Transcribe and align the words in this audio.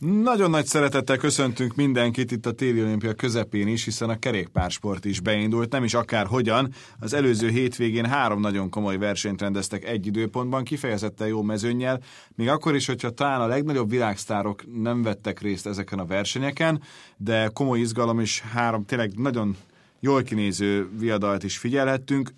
Nagyon 0.00 0.50
nagy 0.50 0.66
szeretettel 0.66 1.16
köszöntünk 1.16 1.74
mindenkit 1.74 2.30
itt 2.30 2.46
a 2.46 2.52
téli 2.52 2.82
olimpia 2.82 3.14
közepén 3.14 3.68
is, 3.68 3.84
hiszen 3.84 4.10
a 4.10 4.18
kerékpársport 4.18 5.04
is 5.04 5.20
beindult, 5.20 5.72
nem 5.72 5.84
is 5.84 5.94
akár 5.94 6.26
hogyan. 6.26 6.72
Az 6.98 7.12
előző 7.12 7.48
hétvégén 7.48 8.06
három 8.06 8.40
nagyon 8.40 8.70
komoly 8.70 8.96
versenyt 8.96 9.40
rendeztek 9.40 9.84
egy 9.84 10.06
időpontban, 10.06 10.64
kifejezetten 10.64 11.28
jó 11.28 11.42
mezőnnyel, 11.42 12.00
még 12.34 12.48
akkor 12.48 12.74
is, 12.74 12.86
hogyha 12.86 13.10
talán 13.10 13.40
a 13.40 13.46
legnagyobb 13.46 13.90
világsztárok 13.90 14.64
nem 14.82 15.02
vettek 15.02 15.40
részt 15.40 15.66
ezeken 15.66 15.98
a 15.98 16.06
versenyeken, 16.06 16.82
de 17.16 17.50
komoly 17.52 17.80
izgalom 17.80 18.20
is 18.20 18.40
három 18.40 18.84
tényleg 18.84 19.12
nagyon 19.16 19.56
jól 20.00 20.22
kinéző 20.22 20.88
viadalt 20.98 21.44
is 21.44 21.58
figyelhettünk. 21.58 22.32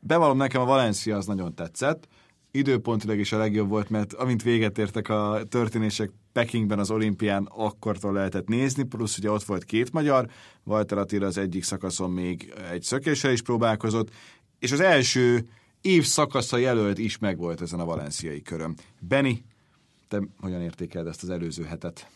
Bevallom 0.00 0.36
nekem 0.36 0.60
a 0.60 0.64
Valencia 0.64 1.16
az 1.16 1.26
nagyon 1.26 1.54
tetszett, 1.54 2.08
időpontilag 2.50 3.18
is 3.18 3.32
a 3.32 3.38
legjobb 3.38 3.68
volt, 3.68 3.90
mert 3.90 4.12
amint 4.12 4.42
véget 4.42 4.78
értek 4.78 5.08
a 5.08 5.40
történések 5.48 6.10
Pekingben 6.38 6.78
az 6.78 6.90
olimpián, 6.90 7.48
akkortól 7.54 8.12
lehetett 8.12 8.48
nézni, 8.48 8.82
plusz 8.82 9.18
ugye 9.18 9.30
ott 9.30 9.42
volt 9.42 9.64
két 9.64 9.92
magyar, 9.92 10.28
Walter 10.64 10.98
Attila 10.98 11.26
az 11.26 11.38
egyik 11.38 11.64
szakaszon 11.64 12.10
még 12.10 12.54
egy 12.70 12.82
szökéssel 12.82 13.32
is 13.32 13.42
próbálkozott, 13.42 14.08
és 14.58 14.72
az 14.72 14.80
első 14.80 15.48
év 15.80 16.04
szakasza 16.04 16.56
jelölt 16.56 16.98
is 16.98 17.18
megvolt 17.18 17.60
ezen 17.60 17.80
a 17.80 17.84
valenciai 17.84 18.42
körön. 18.42 18.76
Benny, 18.98 19.32
te 20.08 20.20
hogyan 20.40 20.62
értékeled 20.62 21.06
ezt 21.06 21.22
az 21.22 21.30
előző 21.30 21.64
hetet? 21.64 22.08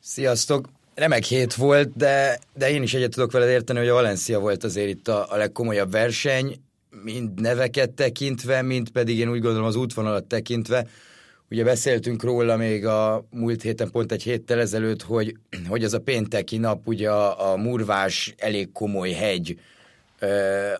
Sziasztok! 0.00 0.68
Remek 0.94 1.24
hét 1.24 1.54
volt, 1.54 1.96
de, 1.96 2.38
de 2.54 2.70
én 2.70 2.82
is 2.82 2.94
egyet 2.94 3.10
tudok 3.10 3.32
veled 3.32 3.48
érteni, 3.48 3.78
hogy 3.78 3.88
a 3.88 3.94
Valencia 3.94 4.38
volt 4.38 4.64
azért 4.64 4.88
itt 4.88 5.08
a, 5.08 5.32
a 5.32 5.36
legkomolyabb 5.36 5.90
verseny, 5.90 6.60
mind 7.02 7.40
neveket 7.40 7.90
tekintve, 7.90 8.62
mind 8.62 8.90
pedig 8.90 9.18
én 9.18 9.30
úgy 9.30 9.40
gondolom 9.40 9.66
az 9.66 9.76
útvonalat 9.76 10.24
tekintve. 10.24 10.86
Ugye 11.50 11.64
beszéltünk 11.64 12.22
róla 12.22 12.56
még 12.56 12.86
a 12.86 13.26
múlt 13.30 13.62
héten, 13.62 13.90
pont 13.90 14.12
egy 14.12 14.22
héttel 14.22 14.60
ezelőtt, 14.60 15.02
hogy, 15.02 15.36
hogy 15.68 15.84
az 15.84 15.94
a 15.94 15.98
pénteki 15.98 16.56
nap, 16.56 16.86
ugye 16.86 17.10
a, 17.10 17.52
a 17.52 17.56
Murvás 17.56 18.34
elég 18.36 18.72
komoly 18.72 19.10
hegy, 19.10 19.58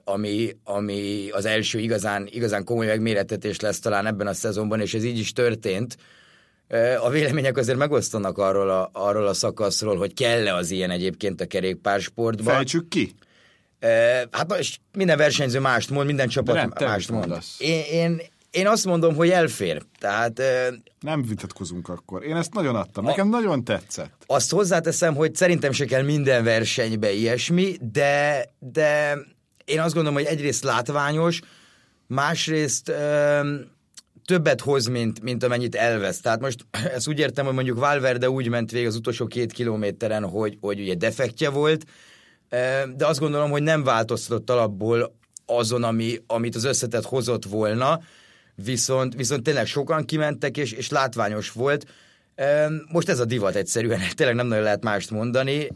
ami, 0.05 0.56
ami 0.64 1.28
az 1.30 1.44
első 1.44 1.78
igazán, 1.78 2.28
igazán 2.30 2.64
komoly 2.64 2.86
megméretetés 2.86 3.60
lesz 3.60 3.78
talán 3.78 4.06
ebben 4.06 4.27
a 4.27 4.33
szezonban, 4.33 4.80
és 4.80 4.94
ez 4.94 5.05
így 5.05 5.19
is 5.19 5.33
történt. 5.33 5.97
A 7.00 7.10
vélemények 7.10 7.56
azért 7.56 7.78
megosztanak 7.78 8.38
arról 8.38 8.70
a, 8.70 8.91
arról 8.92 9.27
a 9.27 9.34
szakaszról, 9.34 9.97
hogy 9.97 10.14
kell-e 10.14 10.55
az 10.55 10.70
ilyen 10.70 10.91
egyébként 10.91 11.41
a 11.41 11.47
kerékpársportban. 11.47 12.55
Fejtsük 12.55 12.88
ki! 12.88 13.14
Hát 14.30 14.48
most 14.48 14.80
minden 14.92 15.16
versenyző 15.16 15.60
mást 15.60 15.91
mond, 15.91 16.06
minden 16.06 16.28
csapat 16.28 16.55
nem, 16.55 16.72
mást 16.80 17.10
mond. 17.10 17.38
Én, 17.58 17.82
én, 17.92 18.20
én 18.50 18.66
azt 18.66 18.84
mondom, 18.84 19.14
hogy 19.14 19.30
elfér. 19.30 19.82
Tehát, 19.98 20.42
nem 21.00 21.22
vitatkozunk 21.22 21.88
akkor. 21.88 22.24
Én 22.24 22.36
ezt 22.36 22.54
nagyon 22.54 22.77
adtam. 22.77 23.04
Nekem 23.04 23.27
a, 23.27 23.30
nagyon 23.30 23.64
tetszett. 23.64 24.12
Azt 24.27 24.50
hozzáteszem, 24.50 25.14
hogy 25.14 25.34
szerintem 25.34 25.72
se 25.72 25.84
kell 25.84 26.02
minden 26.02 26.44
versenybe 26.44 27.12
ilyesmi, 27.12 27.76
de, 27.92 28.44
de 28.58 29.19
én 29.64 29.80
azt 29.80 29.94
gondolom, 29.94 30.19
hogy 30.19 30.28
egyrészt 30.28 30.64
látványos, 30.64 31.41
másrészt 32.06 32.88
ö, 32.88 33.54
többet 34.24 34.60
hoz, 34.60 34.86
mint, 34.86 35.22
mint 35.22 35.42
amennyit 35.42 35.74
elvesz. 35.74 36.20
Tehát 36.20 36.41
most 36.41 36.66
ezt 36.94 37.08
úgy 37.08 37.19
értem, 37.19 37.44
hogy 37.44 37.54
mondjuk 37.54 37.78
Valverde 37.78 38.30
úgy 38.30 38.48
ment 38.48 38.70
végig 38.70 38.86
az 38.86 38.96
utolsó 38.96 39.26
két 39.26 39.52
kilométeren, 39.52 40.28
hogy, 40.28 40.58
hogy 40.60 40.80
ugye 40.80 40.94
defektje 40.94 41.50
volt, 41.50 41.84
de 42.96 43.06
azt 43.06 43.20
gondolom, 43.20 43.50
hogy 43.50 43.62
nem 43.62 43.84
változtatott 43.84 44.50
alapból 44.50 45.16
azon, 45.46 45.84
ami, 45.84 46.19
amit 46.26 46.54
az 46.54 46.64
összetett 46.64 47.04
hozott 47.04 47.44
volna, 47.44 48.00
viszont, 48.64 49.14
viszont 49.14 49.42
tényleg 49.42 49.66
sokan 49.66 50.04
kimentek, 50.04 50.56
és, 50.56 50.72
és 50.72 50.91
látványos 50.91 51.50
volt. 51.50 51.86
Most 52.92 53.08
ez 53.08 53.19
a 53.19 53.24
divat 53.24 53.54
egyszerűen, 53.54 54.00
tényleg 54.16 54.36
nem 54.36 54.46
nagyon 54.46 54.64
lehet 54.64 54.82
mást 54.82 55.10
mondani. 55.10 55.69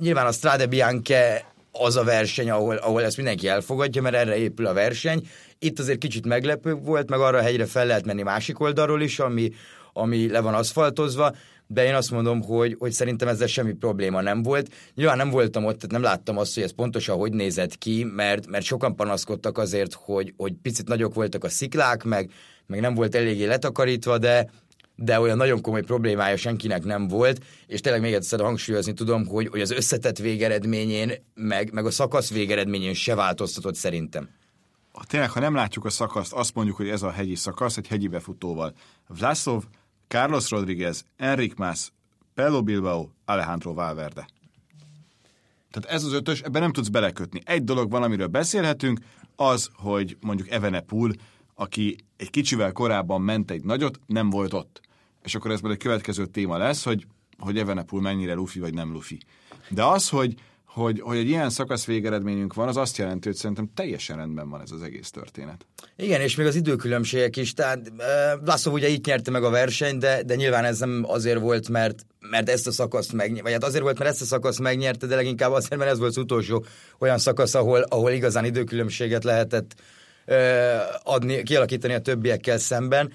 Nyilván 0.00 0.26
a 0.26 0.32
Strade 0.32 0.66
Bianche 0.66 1.44
az 1.72 1.96
a 1.96 2.04
verseny, 2.04 2.50
ahol, 2.50 2.76
ahol 2.76 3.04
ezt 3.04 3.16
mindenki 3.16 3.48
elfogadja, 3.48 4.02
mert 4.02 4.14
erre 4.14 4.36
épül 4.36 4.66
a 4.66 4.72
verseny. 4.72 5.28
Itt 5.58 5.78
azért 5.78 5.98
kicsit 5.98 6.26
meglepő 6.26 6.72
volt, 6.74 7.10
meg 7.10 7.20
arra 7.20 7.38
a 7.38 7.42
hegyre 7.42 7.66
fel 7.66 7.86
lehet 7.86 8.04
menni 8.04 8.22
másik 8.22 8.60
oldalról 8.60 9.02
is, 9.02 9.18
ami, 9.18 9.52
ami 9.92 10.28
le 10.28 10.40
van 10.40 10.54
aszfaltozva, 10.54 11.34
de 11.70 11.84
én 11.84 11.94
azt 11.94 12.10
mondom, 12.10 12.42
hogy, 12.42 12.76
hogy 12.78 12.92
szerintem 12.92 13.28
ezzel 13.28 13.46
semmi 13.46 13.72
probléma 13.72 14.20
nem 14.20 14.42
volt. 14.42 14.74
Nyilván 14.94 15.16
nem 15.16 15.30
voltam 15.30 15.64
ott, 15.64 15.74
tehát 15.74 15.90
nem 15.90 16.02
láttam 16.02 16.38
azt, 16.38 16.54
hogy 16.54 16.62
ez 16.62 16.74
pontosan 16.74 17.16
hogy 17.16 17.32
nézett 17.32 17.78
ki, 17.78 18.04
mert, 18.04 18.46
mert 18.46 18.64
sokan 18.64 18.96
panaszkodtak 18.96 19.58
azért, 19.58 19.92
hogy, 19.94 20.34
hogy 20.36 20.52
picit 20.62 20.88
nagyok 20.88 21.14
voltak 21.14 21.44
a 21.44 21.48
sziklák, 21.48 22.04
meg, 22.04 22.30
meg 22.66 22.80
nem 22.80 22.94
volt 22.94 23.14
eléggé 23.14 23.44
letakarítva, 23.44 24.18
de, 24.18 24.50
de 24.96 25.20
olyan 25.20 25.36
nagyon 25.36 25.60
komoly 25.60 25.82
problémája 25.82 26.36
senkinek 26.36 26.84
nem 26.84 27.08
volt, 27.08 27.44
és 27.66 27.80
tényleg 27.80 28.00
még 28.00 28.12
egyszer 28.12 28.40
hangsúlyozni 28.40 28.92
tudom, 28.92 29.26
hogy, 29.26 29.48
hogy 29.48 29.60
az 29.60 29.70
összetett 29.70 30.18
végeredményén, 30.18 31.12
meg, 31.34 31.72
meg 31.72 31.86
a 31.86 31.90
szakasz 31.90 32.30
végeredményén 32.30 32.94
se 32.94 33.14
változtatott 33.14 33.74
szerintem. 33.74 34.28
Tényleg, 35.06 35.30
ha 35.30 35.40
nem 35.40 35.54
látjuk 35.54 35.84
a 35.84 35.90
szakaszt, 35.90 36.32
azt 36.32 36.54
mondjuk, 36.54 36.76
hogy 36.76 36.88
ez 36.88 37.02
a 37.02 37.10
hegyi 37.10 37.34
szakasz 37.34 37.76
egy 37.76 37.86
hegyi 37.86 38.08
befutóval. 38.08 38.72
Vlasov 39.06 39.62
Carlos 40.08 40.50
Rodriguez, 40.50 41.04
Enric 41.16 41.54
Mas, 41.56 41.92
Pello 42.34 42.62
Bilbao, 42.62 43.08
Alejandro 43.24 43.74
Valverde. 43.74 44.28
Tehát 45.70 45.96
ez 45.96 46.04
az 46.04 46.12
ötös, 46.12 46.40
ebben 46.40 46.62
nem 46.62 46.72
tudsz 46.72 46.88
belekötni. 46.88 47.40
Egy 47.44 47.64
dolog 47.64 47.90
van, 47.90 48.02
amiről 48.02 48.26
beszélhetünk, 48.26 49.00
az, 49.36 49.70
hogy 49.74 50.16
mondjuk 50.20 50.50
Evenepul, 50.50 51.12
aki 51.54 51.96
egy 52.16 52.30
kicsivel 52.30 52.72
korábban 52.72 53.22
ment 53.22 53.50
egy 53.50 53.64
nagyot, 53.64 54.00
nem 54.06 54.30
volt 54.30 54.52
ott. 54.52 54.80
És 55.22 55.34
akkor 55.34 55.50
ez 55.50 55.60
majd 55.60 55.74
egy 55.74 55.80
következő 55.80 56.26
téma 56.26 56.56
lesz, 56.56 56.84
hogy, 56.84 57.06
hogy 57.38 57.58
Evenepul 57.58 58.00
mennyire 58.00 58.34
lufi 58.34 58.60
vagy 58.60 58.74
nem 58.74 58.92
lufi. 58.92 59.18
De 59.68 59.84
az, 59.84 60.08
hogy 60.08 60.34
hogy, 60.78 61.00
hogy 61.00 61.16
egy 61.16 61.28
ilyen 61.28 61.50
szakasz 61.50 61.84
végeredményünk 61.84 62.54
van, 62.54 62.68
az 62.68 62.76
azt 62.76 62.96
jelenti, 62.96 63.28
hogy 63.28 63.36
szerintem 63.36 63.70
teljesen 63.74 64.16
rendben 64.16 64.50
van 64.50 64.60
ez 64.60 64.70
az 64.70 64.82
egész 64.82 65.10
történet. 65.10 65.66
Igen, 65.96 66.20
és 66.20 66.36
még 66.36 66.46
az 66.46 66.54
időkülönbségek 66.54 67.36
is. 67.36 67.52
Tehát 67.52 67.92
László 68.44 68.72
ugye 68.72 68.88
itt 68.88 69.06
nyerte 69.06 69.30
meg 69.30 69.44
a 69.44 69.50
versenyt, 69.50 69.98
de, 69.98 70.22
de 70.22 70.34
nyilván 70.34 70.64
ez 70.64 70.78
nem 70.78 71.04
azért 71.08 71.40
volt, 71.40 71.68
mert, 71.68 72.06
mert 72.30 72.48
ezt 72.48 72.66
a 72.66 72.72
szakaszt 72.72 73.12
megnyerte, 73.12 73.42
vagy 73.42 73.52
hát 73.52 73.64
azért 73.64 73.82
volt, 73.82 73.98
mert 73.98 74.10
ezt 74.10 74.22
a 74.22 74.24
szakaszt 74.24 74.60
megnyerte, 74.60 75.06
de 75.06 75.14
leginkább 75.14 75.52
azért, 75.52 75.76
mert 75.76 75.90
ez 75.90 75.98
volt 75.98 76.10
az 76.10 76.16
utolsó 76.16 76.64
olyan 76.98 77.18
szakasz, 77.18 77.54
ahol, 77.54 77.80
ahol 77.80 78.10
igazán 78.10 78.44
időkülönbséget 78.44 79.24
lehetett 79.24 79.74
adni, 81.02 81.42
kialakítani 81.42 81.94
a 81.94 82.00
többiekkel 82.00 82.58
szemben 82.58 83.12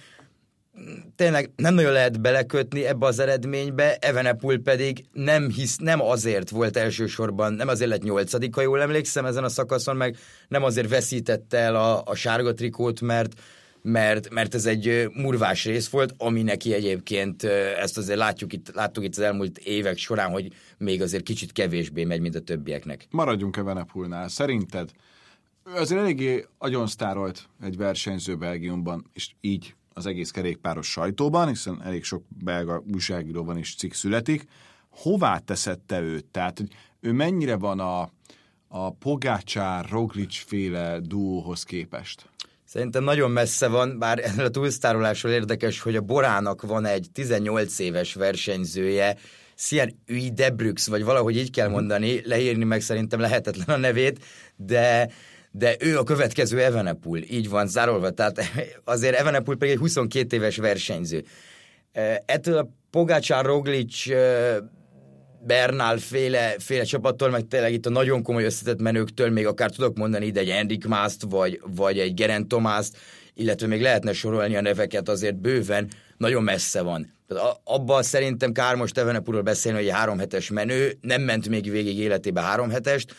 tényleg 1.16 1.51
nem 1.56 1.73
nagyon 1.73 1.91
lehet 1.91 2.22
belekötni 2.22 2.85
ebbe 2.85 3.06
az 3.06 3.19
eredménybe, 3.19 3.95
Evenepul 3.95 4.57
pedig 4.57 5.06
nem 5.11 5.50
hisz, 5.50 5.78
nem 5.78 6.01
azért 6.01 6.50
volt 6.50 6.78
elsősorban, 6.78 7.53
nem 7.53 7.67
azért 7.67 7.89
lett 7.89 8.03
nyolcadik, 8.03 8.56
ha 8.56 8.61
jól 8.61 8.81
emlékszem 8.81 9.25
ezen 9.25 9.44
a 9.44 9.50
szakaszon, 9.50 9.95
meg 9.95 10.17
nem 10.47 10.63
azért 10.63 10.89
veszítette 10.89 11.57
el 11.57 11.75
a, 11.75 12.01
a 12.06 12.16
sárga 12.16 12.53
trikót, 12.53 13.01
mert 13.01 13.34
mert, 13.85 14.29
mert 14.29 14.56
ez 14.56 14.66
egy 14.66 15.09
murvás 15.13 15.66
rész 15.66 15.89
volt, 15.89 16.13
ami 16.17 16.41
neki 16.41 16.73
egyébként, 16.73 17.44
ezt 17.79 17.97
azért 17.97 18.17
látjuk 18.17 18.53
itt, 18.53 18.72
láttuk 18.73 19.03
itt 19.03 19.11
az 19.11 19.19
elmúlt 19.19 19.57
évek 19.57 19.97
során, 19.97 20.31
hogy 20.31 20.47
még 20.78 21.01
azért 21.01 21.23
kicsit 21.23 21.51
kevésbé 21.51 22.03
megy, 22.03 22.19
mint 22.19 22.35
a 22.35 22.40
többieknek. 22.40 23.07
Maradjunk 23.09 23.57
Evenepulnál. 23.57 24.28
Szerinted 24.28 24.90
azért 25.63 26.01
eléggé 26.01 26.45
agyonsztárolt 26.57 27.50
egy 27.61 27.78
versenyző 27.78 28.35
Belgiumban, 28.35 29.09
és 29.13 29.31
így 29.41 29.75
az 29.94 30.06
egész 30.06 30.31
kerékpáros 30.31 30.92
sajtóban, 30.92 31.48
hiszen 31.48 31.81
elég 31.84 32.04
sok 32.04 32.24
belga 32.44 32.84
újságíróban 32.94 33.58
is 33.58 33.76
cikk 33.76 33.92
születik. 33.92 34.46
Hová 34.90 35.38
teszed 35.38 35.80
te 35.80 36.02
őt? 36.02 36.26
Tehát, 36.26 36.58
hogy 36.58 36.68
ő 37.00 37.12
mennyire 37.12 37.56
van 37.56 37.79
a, 37.79 38.09
a 38.67 38.91
Pogácsár, 38.91 39.90
Roglic 39.90 40.35
féle 40.35 41.00
duóhoz 41.00 41.64
képest? 41.64 42.29
Szerintem 42.66 43.03
nagyon 43.03 43.32
messze 43.32 43.67
van, 43.67 44.00
bár 44.00 44.20
ennél 44.23 44.46
a 44.46 44.50
túlsztárolásról 44.50 45.32
érdekes, 45.32 45.82
hogy 45.82 45.96
a 45.96 46.02
Borának 46.02 46.62
van 46.62 46.85
egy 46.85 47.08
18 47.14 47.79
éves 47.79 48.14
versenyzője, 48.14 49.17
Szian 49.56 50.00
Ui 50.09 50.32
Debrux, 50.32 50.88
vagy 50.88 51.03
valahogy 51.03 51.38
így 51.38 51.52
kell 51.52 51.67
mhm. 51.67 51.76
mondani, 51.76 52.22
leírni 52.26 52.64
meg 52.64 52.82
szerintem 52.82 53.20
lehetetlen 53.20 53.76
a 53.76 53.78
nevét, 53.78 54.23
de 54.56 55.09
de 55.55 55.76
ő 55.79 55.97
a 55.97 56.03
következő 56.03 56.61
Evenepul, 56.61 57.17
így 57.17 57.50
van 57.50 57.67
zárolva, 57.67 58.09
tehát 58.09 58.41
azért 58.84 59.16
Evenepul 59.16 59.58
pedig 59.58 59.73
egy 59.73 59.79
22 59.79 60.35
éves 60.35 60.58
versenyző. 60.58 61.23
Ettől 62.26 62.58
a 62.58 62.70
Pogácsár, 62.90 63.46
Roglic, 63.46 64.05
Bernál 65.46 65.97
féle, 65.97 66.55
féle 66.58 66.84
csapattól, 66.84 67.29
meg 67.29 67.47
tényleg 67.47 67.73
itt 67.73 67.85
a 67.85 67.90
nagyon 67.90 68.23
komoly 68.23 68.44
összetett 68.44 68.82
menőktől 68.82 69.29
még 69.29 69.47
akár 69.47 69.70
tudok 69.70 69.97
mondani 69.97 70.26
ide 70.26 70.40
egy 70.40 70.50
Enrik 70.50 70.88
Mászt, 70.88 71.23
vagy, 71.29 71.61
vagy 71.76 72.00
egy 72.00 72.14
Geren 72.14 72.47
Tomászt, 72.47 72.97
illetve 73.34 73.67
még 73.67 73.82
lehetne 73.82 74.14
sorolni 74.14 74.55
a 74.55 74.61
neveket 74.61 75.09
azért 75.09 75.35
bőven, 75.35 75.88
nagyon 76.17 76.44
messze 76.44 76.82
van. 76.82 77.14
Abban 77.64 78.03
szerintem 78.03 78.52
kár 78.52 78.76
most 78.76 78.97
Evenepurról 78.97 79.41
beszélni, 79.41 79.78
hogy 79.78 79.88
egy 79.88 79.94
három 79.94 80.17
hetes 80.17 80.50
menő, 80.50 80.97
nem 81.02 81.22
ment 81.22 81.50
még 81.50 81.72
végig 81.72 82.00
életébe 82.00 82.41
három 82.41 82.70
hetest, 82.70 83.14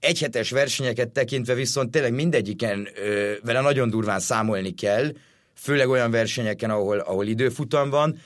egyhetes 0.00 0.50
versenyeket 0.50 1.08
tekintve 1.08 1.54
viszont 1.54 1.90
tényleg 1.90 2.12
mindegyiken 2.12 2.88
ö, 2.94 3.32
vele 3.42 3.60
nagyon 3.60 3.90
durván 3.90 4.20
számolni 4.20 4.74
kell, 4.74 5.12
főleg 5.54 5.88
olyan 5.88 6.10
versenyeken, 6.10 6.70
ahol, 6.70 6.98
ahol 6.98 7.26
időfutam 7.26 7.90
van. 7.90 8.18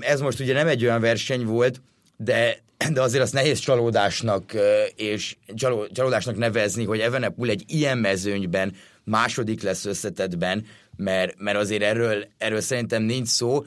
Ez 0.00 0.20
most 0.20 0.40
ugye 0.40 0.52
nem 0.52 0.66
egy 0.66 0.84
olyan 0.84 1.00
verseny 1.00 1.44
volt, 1.44 1.80
de, 2.16 2.58
de 2.92 3.00
azért 3.00 3.22
azt 3.22 3.32
nehéz 3.32 3.58
csalódásnak 3.58 4.52
és 4.96 5.36
csaló, 5.54 5.86
csalódásnak 5.86 6.36
nevezni, 6.36 6.84
hogy 6.84 7.00
Evenepul 7.00 7.48
egy 7.48 7.64
ilyen 7.66 7.98
mezőnyben 7.98 8.74
második 9.04 9.62
lesz 9.62 9.84
összetetben, 9.84 10.66
mert, 10.96 11.34
mert 11.38 11.56
azért 11.58 11.82
erről, 11.82 12.26
erről 12.38 12.60
szerintem 12.60 13.02
nincs 13.02 13.28
szó. 13.28 13.64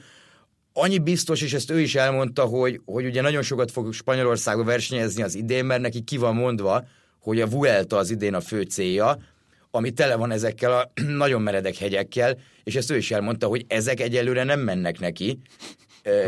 Annyi 0.72 0.98
biztos, 0.98 1.42
és 1.42 1.52
ezt 1.52 1.70
ő 1.70 1.80
is 1.80 1.94
elmondta, 1.94 2.44
hogy, 2.44 2.80
hogy 2.84 3.04
ugye 3.04 3.20
nagyon 3.20 3.42
sokat 3.42 3.70
fog 3.70 3.92
Spanyolországba 3.92 4.64
versenyezni 4.64 5.22
az 5.22 5.34
idén, 5.34 5.64
mert 5.64 5.80
neki 5.80 6.00
ki 6.00 6.16
van 6.16 6.34
mondva, 6.34 6.84
hogy 7.20 7.40
a 7.40 7.46
Vuelta 7.46 7.96
az 7.96 8.10
idén 8.10 8.34
a 8.34 8.40
fő 8.40 8.62
célja, 8.62 9.18
ami 9.70 9.90
tele 9.90 10.16
van 10.16 10.30
ezekkel 10.30 10.72
a 10.72 10.92
nagyon 11.24 11.42
meredek 11.42 11.76
hegyekkel, 11.76 12.38
és 12.64 12.76
ezt 12.76 12.90
ő 12.90 12.96
is 12.96 13.10
elmondta, 13.10 13.46
hogy 13.46 13.64
ezek 13.68 14.00
egyelőre 14.00 14.44
nem 14.44 14.60
mennek 14.60 14.98
neki. 14.98 15.38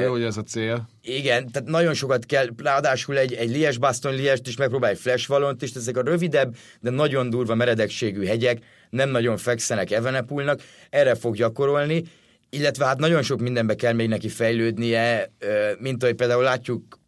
Jó, 0.03 0.11
hogy 0.11 0.23
ez 0.23 0.37
a 0.37 0.43
cél. 0.43 0.89
Igen, 1.03 1.51
tehát 1.51 1.69
nagyon 1.69 1.95
sokat 1.95 2.27
kell, 2.27 2.47
ráadásul 2.57 3.19
egy, 3.19 3.33
egy 3.33 3.51
lies 3.51 3.79
baston 3.79 4.15
liest 4.15 4.47
is 4.47 4.57
megpróbál 4.57 4.91
egy 4.91 4.99
flash 4.99 5.29
valont 5.29 5.63
is, 5.63 5.73
ezek 5.73 5.97
a 5.97 6.03
rövidebb, 6.03 6.57
de 6.81 6.91
nagyon 6.91 7.31
durva 7.31 7.55
meredekségű 7.55 8.25
hegyek 8.25 8.59
nem 8.91 9.11
nagyon 9.11 9.37
fekszenek 9.37 9.91
Evenepulnak, 9.91 10.61
erre 10.91 11.15
fog 11.15 11.37
gyakorolni, 11.37 12.03
illetve 12.51 12.85
hát 12.85 12.99
nagyon 12.99 13.23
sok 13.23 13.41
mindenbe 13.41 13.75
kell 13.75 13.93
még 13.93 14.09
neki 14.09 14.29
fejlődnie, 14.29 15.33
mint 15.79 16.03
ahogy 16.03 16.15
például 16.15 16.43
látjuk 16.43 16.99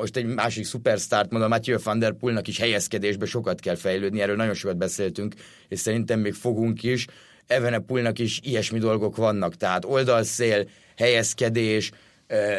most 0.00 0.16
egy 0.16 0.26
másik 0.26 0.64
szupersztárt 0.64 1.30
mondom, 1.30 1.48
Mathieu 1.48 1.78
van 1.82 1.98
der 1.98 2.12
Poelnak 2.12 2.48
is 2.48 2.58
helyezkedésbe 2.58 3.26
sokat 3.26 3.60
kell 3.60 3.74
fejlődni, 3.74 4.20
erről 4.20 4.36
nagyon 4.36 4.54
sokat 4.54 4.76
beszéltünk, 4.76 5.34
és 5.68 5.78
szerintem 5.80 6.20
még 6.20 6.34
fogunk 6.34 6.82
is. 6.82 7.06
Evenepulnak 7.46 8.18
is 8.18 8.40
ilyesmi 8.42 8.78
dolgok 8.78 9.16
vannak, 9.16 9.56
tehát 9.56 9.84
oldalszél, 9.84 10.68
helyezkedés, 10.96 11.90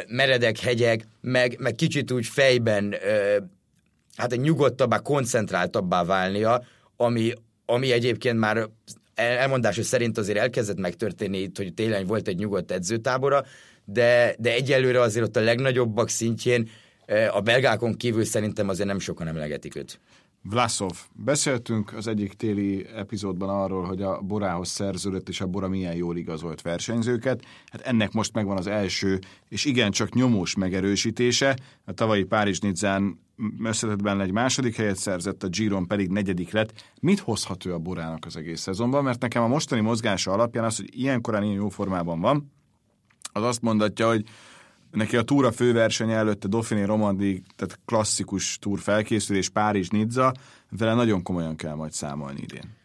meredek 0.07 0.59
hegyek, 0.59 1.07
meg, 1.21 1.55
meg 1.59 1.75
kicsit 1.75 2.11
úgy 2.11 2.25
fejben 2.25 2.95
hát 4.15 4.31
egy 4.31 4.39
nyugodtabbá, 4.39 4.97
koncentráltabbá 4.97 6.03
válnia, 6.03 6.63
ami, 6.97 7.33
ami 7.65 7.91
egyébként 7.91 8.39
már 8.39 8.69
elmondása 9.15 9.83
szerint 9.83 10.17
azért 10.17 10.37
elkezdett 10.37 10.77
megtörténni 10.77 11.37
itt, 11.37 11.57
hogy 11.57 11.73
télen 11.73 12.05
volt 12.05 12.27
egy 12.27 12.37
nyugodt 12.37 12.71
edzőtábora, 12.71 13.45
de, 13.85 14.35
de 14.37 14.51
egyelőre 14.51 15.01
azért 15.01 15.25
ott 15.25 15.35
a 15.35 15.41
legnagyobbak 15.41 16.09
szintjén 16.09 16.69
a 17.31 17.41
belgákon 17.41 17.93
kívül 17.93 18.23
szerintem 18.23 18.69
azért 18.69 18.87
nem 18.87 18.99
sokan 18.99 19.27
emlegetik 19.27 19.75
őt. 19.75 19.99
Vlasov. 20.43 20.97
Beszéltünk 21.13 21.93
az 21.93 22.07
egyik 22.07 22.33
téli 22.33 22.85
epizódban 22.95 23.49
arról, 23.49 23.83
hogy 23.83 24.01
a 24.01 24.21
Borához 24.21 24.69
szerződött, 24.69 25.29
és 25.29 25.41
a 25.41 25.47
Bora 25.47 25.67
milyen 25.67 25.95
jól 25.95 26.17
igazolt 26.17 26.61
versenyzőket. 26.61 27.45
Hát 27.71 27.81
ennek 27.81 28.11
most 28.11 28.33
megvan 28.33 28.57
az 28.57 28.67
első, 28.67 29.19
és 29.49 29.65
igencsak 29.65 30.13
nyomós 30.13 30.55
megerősítése. 30.55 31.57
A 31.85 31.93
tavalyi 31.93 32.23
párizs 32.23 32.59
nidzán 32.59 33.19
összetetben 33.63 34.21
egy 34.21 34.31
második 34.31 34.75
helyet 34.75 34.97
szerzett, 34.97 35.43
a 35.43 35.47
Giron 35.47 35.87
pedig 35.87 36.09
negyedik 36.09 36.51
lett. 36.51 36.89
Mit 37.01 37.19
hozhat 37.19 37.65
ő 37.65 37.73
a 37.73 37.79
Borának 37.79 38.25
az 38.25 38.37
egész 38.37 38.61
szezonban? 38.61 39.03
Mert 39.03 39.21
nekem 39.21 39.43
a 39.43 39.47
mostani 39.47 39.81
mozgása 39.81 40.31
alapján 40.31 40.63
az, 40.63 40.75
hogy 40.75 40.99
ilyen 40.99 41.21
korán 41.21 41.43
ilyen 41.43 41.55
jó 41.55 41.69
formában 41.69 42.19
van, 42.19 42.51
az 43.31 43.43
azt 43.43 43.61
mondatja, 43.61 44.07
hogy 44.07 44.23
Neki 44.91 45.17
a 45.17 45.21
túra 45.21 45.51
főverseny 45.51 46.11
előtte 46.11 46.47
Dauphiné 46.47 46.83
Romandi, 46.83 47.41
tehát 47.55 47.79
klasszikus 47.85 48.57
túr 48.59 48.79
felkészülés, 48.79 49.49
Párizs, 49.49 49.87
Nizza, 49.87 50.33
vele 50.69 50.93
nagyon 50.93 51.23
komolyan 51.23 51.55
kell 51.55 51.73
majd 51.73 51.91
számolni 51.91 52.39
idén. 52.41 52.79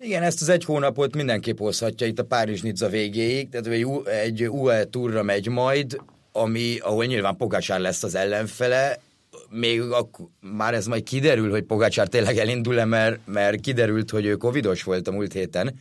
Igen, 0.00 0.22
ezt 0.22 0.40
az 0.40 0.48
egy 0.48 0.64
hónapot 0.64 1.14
mindenképp 1.14 1.58
hozhatja 1.58 2.06
itt 2.06 2.18
a 2.18 2.24
Párizs 2.24 2.60
Nizza 2.60 2.88
végéig, 2.88 3.48
tehát 3.48 3.66
egy, 3.66 3.86
egy 4.04 4.48
UE 4.48 4.84
túra 4.84 5.22
megy 5.22 5.48
majd, 5.48 6.00
ami, 6.32 6.78
ahol 6.78 7.04
nyilván 7.04 7.36
Pogácsár 7.36 7.80
lesz 7.80 8.02
az 8.02 8.14
ellenfele, 8.14 9.00
még 9.48 9.80
ak- 9.80 10.20
már 10.40 10.74
ez 10.74 10.86
majd 10.86 11.02
kiderül, 11.02 11.50
hogy 11.50 11.62
Pogácsár 11.62 12.08
tényleg 12.08 12.36
elindul-e, 12.36 12.84
mert, 12.84 13.18
mert 13.26 13.60
kiderült, 13.60 14.10
hogy 14.10 14.24
ő 14.24 14.36
covidos 14.36 14.82
volt 14.82 15.08
a 15.08 15.12
múlt 15.12 15.32
héten, 15.32 15.74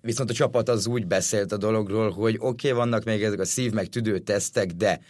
Viszont 0.00 0.30
a 0.30 0.32
csapat 0.32 0.68
az 0.68 0.86
úgy 0.86 1.06
beszélt 1.06 1.52
a 1.52 1.56
dologról, 1.56 2.10
hogy 2.10 2.36
oké, 2.38 2.68
okay, 2.68 2.78
vannak 2.78 3.04
még 3.04 3.22
ezek 3.22 3.40
a 3.40 3.44
szív 3.44 3.72
meg 3.72 3.86
tüdő 3.86 4.18
tesztek, 4.18 4.70
de 4.70 5.00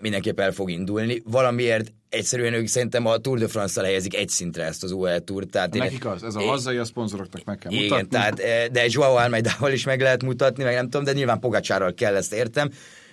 mindenképp 0.00 0.40
el 0.40 0.52
fog 0.52 0.70
indulni. 0.70 1.22
Valamiért 1.24 1.92
egyszerűen 2.08 2.52
ők 2.52 2.66
szerintem 2.66 3.06
a 3.06 3.16
Tour 3.16 3.38
de 3.38 3.48
France-szal 3.48 3.84
helyezik 3.84 4.16
egy 4.16 4.28
szintre 4.28 4.64
ezt 4.64 4.82
az 4.82 4.90
UL 4.90 5.18
Tour. 5.18 5.44
Tehát 5.44 5.74
Nekik 5.74 6.06
az, 6.06 6.22
ez 6.22 6.34
a 6.34 6.40
hazai 6.40 6.76
a 6.76 6.84
szponzoroknak 6.84 7.44
meg 7.44 7.58
kell 7.58 7.72
igen, 7.72 7.84
mutatni. 7.84 8.08
Tehát, 8.08 8.70
de 8.70 8.84
Joao 8.88 9.14
Almeidával 9.14 9.72
is 9.72 9.84
meg 9.84 10.00
lehet 10.00 10.22
mutatni, 10.22 10.64
meg 10.64 10.74
nem 10.74 10.84
tudom, 10.84 11.04
de 11.04 11.12
nyilván 11.12 11.40
Pogacsárral 11.40 11.94
kell, 11.94 12.14
ezt 12.14 12.32
értem. 12.32 12.70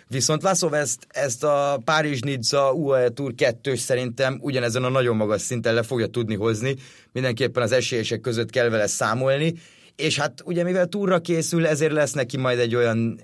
Viszont 0.07 0.43
László 0.43 0.73
ezt, 0.73 1.07
ezt 1.09 1.43
a 1.43 1.81
Párizs-Nizza 1.85 2.73
UAE 2.73 3.09
Tour 3.09 3.35
2 3.35 3.75
szerintem 3.75 4.37
ugyanezen 4.41 4.83
a 4.83 4.89
nagyon 4.89 5.15
magas 5.15 5.41
szinten 5.41 5.73
le 5.73 5.83
fogja 5.83 6.07
tudni 6.07 6.35
hozni. 6.35 6.75
Mindenképpen 7.11 7.63
az 7.63 7.71
esélyesek 7.71 8.21
között 8.21 8.49
kell 8.49 8.69
vele 8.69 8.87
számolni, 8.87 9.53
és 10.01 10.19
hát 10.19 10.41
ugye 10.45 10.63
mivel 10.63 10.85
túra 10.85 11.19
készül, 11.19 11.67
ezért 11.67 11.91
lesz 11.91 12.11
neki 12.11 12.37
majd 12.37 12.59
egy 12.59 12.75
olyan 12.75 13.19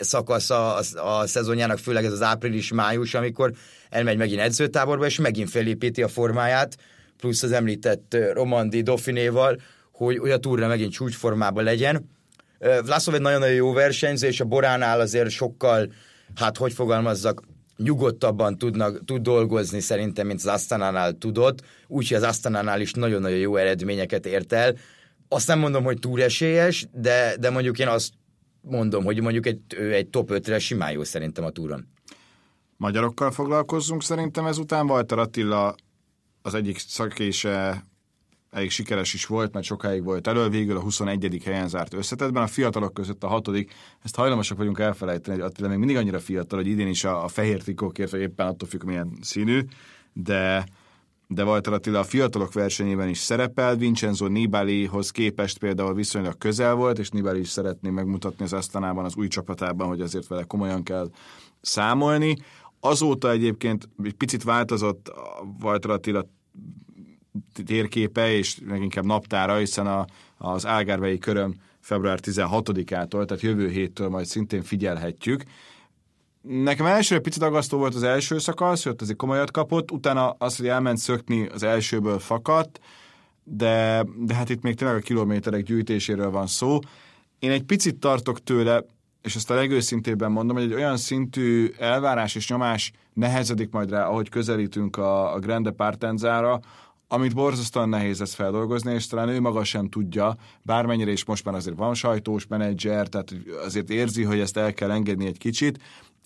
szakasz 0.00 0.50
a, 0.50 0.78
a, 0.94 1.26
szezonjának, 1.26 1.78
főleg 1.78 2.04
ez 2.04 2.12
az 2.12 2.22
április-május, 2.22 3.14
amikor 3.14 3.52
elmegy 3.88 4.16
megint 4.16 4.40
edzőtáborba, 4.40 5.06
és 5.06 5.18
megint 5.18 5.50
felépíti 5.50 6.02
a 6.02 6.08
formáját, 6.08 6.76
plusz 7.16 7.42
az 7.42 7.52
említett 7.52 8.16
Romandi 8.32 8.82
Dauphinéval, 8.82 9.60
hogy, 9.92 10.18
hogy 10.18 10.30
a 10.30 10.38
túra 10.38 10.66
megint 10.66 10.92
csúcsformában 10.92 11.64
legyen. 11.64 12.10
Vlasov 12.84 13.14
egy 13.14 13.20
nagyon-nagyon 13.20 13.54
jó 13.54 13.72
versenyző, 13.72 14.26
és 14.26 14.40
a 14.40 14.44
Boránál 14.44 15.00
azért 15.00 15.30
sokkal, 15.30 15.92
hát 16.34 16.56
hogy 16.56 16.72
fogalmazzak, 16.72 17.42
nyugodtabban 17.76 18.58
tudnak, 18.58 19.04
tud 19.04 19.22
dolgozni 19.22 19.80
szerintem, 19.80 20.26
mint 20.26 20.38
az 20.38 20.46
Asztanánál 20.46 21.12
tudott, 21.12 21.62
úgyhogy 21.86 22.16
az 22.16 22.22
Asztanánál 22.22 22.80
is 22.80 22.92
nagyon-nagyon 22.92 23.38
jó 23.38 23.56
eredményeket 23.56 24.26
ért 24.26 24.52
el 24.52 24.74
azt 25.32 25.46
nem 25.46 25.58
mondom, 25.58 25.84
hogy 25.84 25.98
túl 25.98 26.22
esélyes, 26.22 26.86
de, 26.92 27.36
de 27.36 27.50
mondjuk 27.50 27.78
én 27.78 27.88
azt 27.88 28.12
mondom, 28.60 29.04
hogy 29.04 29.20
mondjuk 29.20 29.46
egy, 29.46 29.60
egy 29.74 30.08
top 30.08 30.30
5-re 30.32 30.58
simán 30.58 30.92
jó 30.92 31.04
szerintem 31.04 31.44
a 31.44 31.50
túron. 31.50 31.88
Magyarokkal 32.76 33.30
foglalkozzunk 33.30 34.02
szerintem 34.02 34.46
ezután. 34.46 34.90
Walter 34.90 35.18
Attila 35.18 35.74
az 36.42 36.54
egyik 36.54 36.78
szakése 36.78 37.84
elég 38.50 38.70
sikeres 38.70 39.14
is 39.14 39.26
volt, 39.26 39.52
mert 39.52 39.66
sokáig 39.66 40.04
volt 40.04 40.26
elő, 40.26 40.48
végül 40.48 40.76
a 40.76 40.80
21. 40.80 41.42
helyen 41.44 41.68
zárt 41.68 41.94
összetetben, 41.94 42.42
a 42.42 42.46
fiatalok 42.46 42.94
között 42.94 43.24
a 43.24 43.28
hatodik, 43.28 43.72
ezt 44.02 44.16
hajlamosak 44.16 44.58
vagyunk 44.58 44.78
elfelejteni, 44.78 45.40
hogy 45.40 45.46
Attila 45.46 45.68
még 45.68 45.78
mindig 45.78 45.96
annyira 45.96 46.18
fiatal, 46.18 46.58
hogy 46.58 46.68
idén 46.68 46.88
is 46.88 47.04
a, 47.04 47.24
a 47.24 47.28
fehér 47.28 47.62
trikókért, 47.62 48.10
vagy 48.10 48.20
éppen 48.20 48.46
attól 48.46 48.68
függ, 48.68 48.84
milyen 48.84 49.18
színű, 49.20 49.60
de 50.12 50.64
de 51.32 51.44
Walter 51.44 51.72
Attila 51.72 51.98
a 51.98 52.04
fiatalok 52.04 52.52
versenyében 52.52 53.08
is 53.08 53.18
szerepel, 53.18 53.76
Vincenzo 53.76 54.26
Nibalihoz 54.26 55.10
képest 55.10 55.58
például 55.58 55.94
viszonylag 55.94 56.38
közel 56.38 56.74
volt, 56.74 56.98
és 56.98 57.08
Nibali 57.08 57.40
is 57.40 57.48
szeretné 57.48 57.90
megmutatni 57.90 58.44
az 58.44 58.52
Asztanában, 58.52 59.04
az 59.04 59.16
új 59.16 59.28
csapatában, 59.28 59.88
hogy 59.88 60.00
azért 60.00 60.26
vele 60.26 60.42
komolyan 60.42 60.82
kell 60.82 61.10
számolni. 61.60 62.36
Azóta 62.80 63.30
egyébként 63.30 63.88
egy 64.04 64.14
picit 64.14 64.42
változott 64.42 65.12
Walter 65.62 65.90
Attila 65.90 66.26
térképe, 67.66 68.32
és 68.32 68.58
leginkább 68.68 69.04
naptára, 69.04 69.56
hiszen 69.56 69.86
a, 69.86 70.04
az 70.38 70.66
Ágárvei 70.66 71.18
köröm 71.18 71.54
február 71.80 72.18
16-ától, 72.22 73.24
tehát 73.24 73.40
jövő 73.40 73.68
héttől 73.68 74.08
majd 74.08 74.26
szintén 74.26 74.62
figyelhetjük, 74.62 75.44
Nekem 76.42 76.86
elsőre 76.86 77.20
picit 77.20 77.42
agasztó 77.42 77.78
volt 77.78 77.94
az 77.94 78.02
első 78.02 78.38
szakasz, 78.38 78.82
hogy 78.82 78.92
ott 78.92 79.02
azért 79.02 79.18
komolyat 79.18 79.50
kapott, 79.50 79.90
utána 79.90 80.30
az, 80.30 80.56
hogy 80.56 80.66
elment 80.66 80.98
szökni, 80.98 81.46
az 81.46 81.62
elsőből 81.62 82.18
fakadt, 82.18 82.80
de, 83.44 84.06
de 84.18 84.34
hát 84.34 84.48
itt 84.48 84.62
még 84.62 84.74
tényleg 84.74 84.96
a 84.96 85.00
kilométerek 85.00 85.62
gyűjtéséről 85.62 86.30
van 86.30 86.46
szó. 86.46 86.78
Én 87.38 87.50
egy 87.50 87.62
picit 87.62 87.96
tartok 87.96 88.42
tőle, 88.42 88.84
és 89.22 89.34
ezt 89.34 89.50
a 89.50 89.54
legőszintébben 89.54 90.32
mondom, 90.32 90.56
hogy 90.56 90.64
egy 90.64 90.74
olyan 90.74 90.96
szintű 90.96 91.70
elvárás 91.78 92.34
és 92.34 92.48
nyomás 92.48 92.92
nehezedik 93.12 93.70
majd 93.70 93.90
rá, 93.90 94.06
ahogy 94.06 94.28
közelítünk 94.28 94.96
a, 94.96 95.34
a 95.34 95.38
Grande 95.38 95.70
Partenzára, 95.70 96.60
amit 97.08 97.34
borzasztóan 97.34 97.88
nehéz 97.88 98.20
ezt 98.20 98.34
feldolgozni, 98.34 98.94
és 98.94 99.06
talán 99.06 99.28
ő 99.28 99.40
maga 99.40 99.64
sem 99.64 99.88
tudja, 99.88 100.36
bármennyire 100.62 101.10
is 101.10 101.24
most 101.24 101.44
már 101.44 101.54
azért 101.54 101.76
van 101.76 101.94
sajtós 101.94 102.46
menedzser, 102.46 103.08
tehát 103.08 103.34
azért 103.64 103.90
érzi, 103.90 104.22
hogy 104.22 104.40
ezt 104.40 104.56
el 104.56 104.74
kell 104.74 104.90
engedni 104.90 105.26
egy 105.26 105.38
kicsit, 105.38 105.78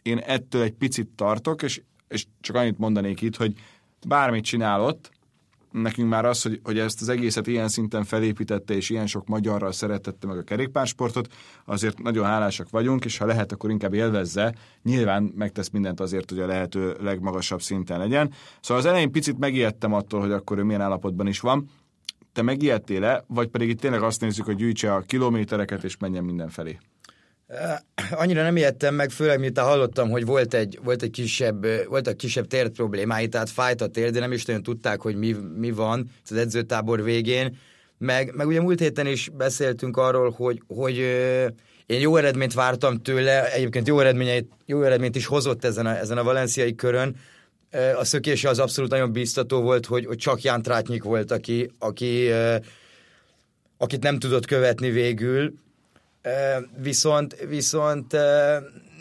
én 0.05 0.19
ettől 0.19 0.63
egy 0.63 0.73
picit 0.73 1.09
tartok, 1.09 1.63
és, 1.63 1.83
és 2.09 2.27
csak 2.41 2.57
annyit 2.57 2.79
mondanék 2.79 3.21
itt, 3.21 3.37
hogy 3.37 3.55
bármit 4.07 4.45
csinálott, 4.45 5.11
nekünk 5.71 6.09
már 6.09 6.25
az, 6.25 6.43
hogy, 6.43 6.61
hogy 6.63 6.79
ezt 6.79 7.01
az 7.01 7.09
egészet 7.09 7.47
ilyen 7.47 7.69
szinten 7.69 8.05
felépítette, 8.05 8.75
és 8.75 8.91
ilyen 8.91 9.07
sok 9.07 9.27
magyarral 9.27 9.73
szeretette 9.73 10.27
meg 10.27 10.39
a 10.39 10.43
kerékpársportot, 10.43 11.33
azért 11.65 12.03
nagyon 12.03 12.25
hálásak 12.25 12.71
vagyunk, 12.71 13.05
és 13.05 13.19
ha 13.19 13.27
lehet, 13.27 13.53
akkor 13.53 13.71
inkább 13.71 13.95
élvezze. 13.95 14.55
Nyilván 14.83 15.33
megtesz 15.37 15.69
mindent 15.69 16.01
azért, 16.01 16.31
hogy 16.31 16.41
a 16.41 16.47
lehető 16.47 16.97
legmagasabb 17.01 17.63
szinten 17.63 17.99
legyen. 17.99 18.33
Szóval 18.61 18.83
az 18.83 18.89
elején 18.89 19.11
picit 19.11 19.39
megijedtem 19.39 19.93
attól, 19.93 20.21
hogy 20.21 20.33
akkor 20.33 20.59
ő 20.59 20.63
milyen 20.63 20.81
állapotban 20.81 21.27
is 21.27 21.41
van. 21.41 21.69
Te 22.33 22.43
megijedtél-e, 22.43 23.25
vagy 23.27 23.49
pedig 23.49 23.69
itt 23.69 23.81
tényleg 23.81 24.03
azt 24.03 24.21
nézzük, 24.21 24.45
hogy 24.45 24.57
gyűjtse 24.57 24.95
a 24.95 25.01
kilométereket, 25.01 25.85
és 25.85 25.97
menjen 25.97 26.25
mindenfelé? 26.25 26.79
Annyira 28.11 28.43
nem 28.43 28.57
ijedtem 28.57 28.95
meg, 28.95 29.11
főleg 29.11 29.39
miután 29.39 29.65
hallottam, 29.65 30.11
hogy 30.11 30.25
volt 30.25 30.55
egy, 30.55 30.79
volt 30.83 31.03
egy 31.03 31.11
kisebb, 31.11 31.67
voltak 31.89 32.17
kisebb 32.17 32.47
tért 32.47 32.73
problémái, 32.73 33.29
tehát 33.29 33.51
fájt 33.51 33.81
a 33.81 33.87
tér, 33.87 34.11
de 34.11 34.21
nem 34.21 34.33
is 34.33 34.45
nagyon 34.45 34.63
tudták, 34.63 35.01
hogy 35.01 35.17
mi, 35.17 35.37
mi 35.57 35.71
van 35.71 36.11
az 36.31 36.37
edzőtábor 36.37 37.03
végén. 37.03 37.57
Meg, 37.99 38.35
meg 38.35 38.47
ugye 38.47 38.61
múlt 38.61 38.81
héten 38.81 39.07
is 39.07 39.29
beszéltünk 39.37 39.97
arról, 39.97 40.31
hogy, 40.31 40.63
hogy 40.69 40.97
én 41.87 42.01
jó 42.01 42.17
eredményt 42.17 42.55
vártam 42.55 43.03
tőle, 43.03 43.53
egyébként 43.53 43.87
jó, 43.87 44.01
eredményeit, 44.01 44.51
jó 44.67 44.83
eredményt 44.83 45.17
is 45.17 45.27
hozott 45.27 45.65
ezen 45.65 45.87
a, 45.87 45.99
ezen 45.99 46.19
a 46.19 46.23
valenciai 46.23 46.75
körön. 46.75 47.17
A 47.99 48.05
szökése 48.05 48.49
az 48.49 48.59
abszolút 48.59 48.91
nagyon 48.91 49.13
biztató 49.13 49.61
volt, 49.61 49.87
hogy, 49.87 50.07
hogy 50.07 50.17
csak 50.17 50.43
Ján 50.43 50.63
Trátnyik 50.63 51.03
volt, 51.03 51.31
aki, 51.31 51.71
aki, 51.79 52.31
akit 53.79 54.03
nem 54.03 54.19
tudott 54.19 54.47
követni 54.47 54.91
végül, 54.91 55.55
Viszont, 56.77 57.37
viszont 57.49 58.17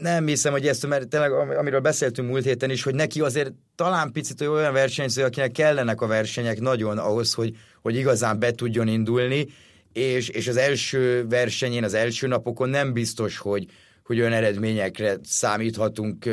nem 0.01 0.27
hiszem, 0.27 0.51
hogy 0.51 0.67
ezt, 0.67 0.87
mert 0.87 1.07
tényleg 1.07 1.31
amiről 1.31 1.79
beszéltünk 1.79 2.29
múlt 2.29 2.43
héten 2.43 2.69
is, 2.69 2.83
hogy 2.83 2.95
neki 2.95 3.21
azért 3.21 3.51
talán 3.75 4.11
picit 4.11 4.41
olyan 4.41 4.73
versenyző, 4.73 5.23
akinek 5.23 5.51
kellenek 5.51 6.01
a 6.01 6.07
versenyek 6.07 6.59
nagyon 6.59 6.97
ahhoz, 6.97 7.33
hogy, 7.33 7.55
hogy 7.81 7.95
igazán 7.95 8.39
be 8.39 8.51
tudjon 8.51 8.87
indulni, 8.87 9.47
és, 9.93 10.29
és 10.29 10.47
az 10.47 10.57
első 10.57 11.27
versenyén, 11.27 11.83
az 11.83 11.93
első 11.93 12.27
napokon 12.27 12.69
nem 12.69 12.93
biztos, 12.93 13.37
hogy, 13.37 13.65
hogy 14.03 14.19
olyan 14.19 14.33
eredményekre 14.33 15.17
számíthatunk 15.23 16.29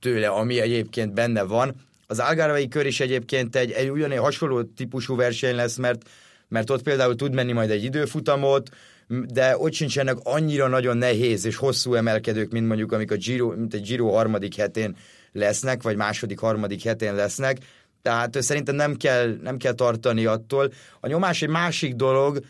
tőle, 0.00 0.28
ami 0.28 0.60
egyébként 0.60 1.12
benne 1.14 1.42
van. 1.42 1.74
Az 2.06 2.18
Algarvei 2.18 2.68
kör 2.68 2.86
is 2.86 3.00
egyébként 3.00 3.56
egy, 3.56 3.70
egy 3.70 3.90
ugyanilyen 3.90 4.22
hasonló 4.22 4.62
típusú 4.62 5.16
verseny 5.16 5.54
lesz, 5.54 5.76
mert, 5.76 6.02
mert 6.48 6.70
ott 6.70 6.82
például 6.82 7.16
tud 7.16 7.34
menni 7.34 7.52
majd 7.52 7.70
egy 7.70 7.84
időfutamot, 7.84 8.68
de 9.08 9.56
ott 9.58 9.72
sincsenek 9.72 10.16
annyira 10.22 10.68
nagyon 10.68 10.96
nehéz 10.96 11.44
és 11.44 11.56
hosszú 11.56 11.94
emelkedők, 11.94 12.50
mint 12.50 12.66
mondjuk 12.66 12.92
amik 12.92 13.10
a 13.10 13.16
Giro, 13.16 13.48
mint 13.48 13.74
egy 13.74 13.82
Giro 13.82 14.10
harmadik 14.10 14.56
hetén 14.56 14.96
lesznek, 15.32 15.82
vagy 15.82 15.96
második, 15.96 16.38
harmadik 16.38 16.82
hetén 16.82 17.14
lesznek. 17.14 17.58
Tehát 18.02 18.42
szerintem 18.42 18.74
nem 18.74 18.96
kell, 18.96 19.38
nem 19.42 19.56
kell 19.56 19.72
tartani 19.72 20.26
attól. 20.26 20.72
A 21.00 21.06
nyomás 21.06 21.42
egy 21.42 21.48
másik 21.48 21.94
dolog, 21.94 22.40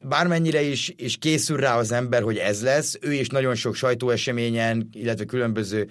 bármennyire 0.00 0.62
is, 0.62 0.92
is 0.96 1.16
készül 1.16 1.56
rá 1.56 1.76
az 1.76 1.92
ember, 1.92 2.22
hogy 2.22 2.36
ez 2.36 2.62
lesz, 2.62 2.98
ő 3.00 3.12
is 3.12 3.28
nagyon 3.28 3.54
sok 3.54 3.74
sajtóeseményen, 3.74 4.88
illetve 4.92 5.24
különböző 5.24 5.90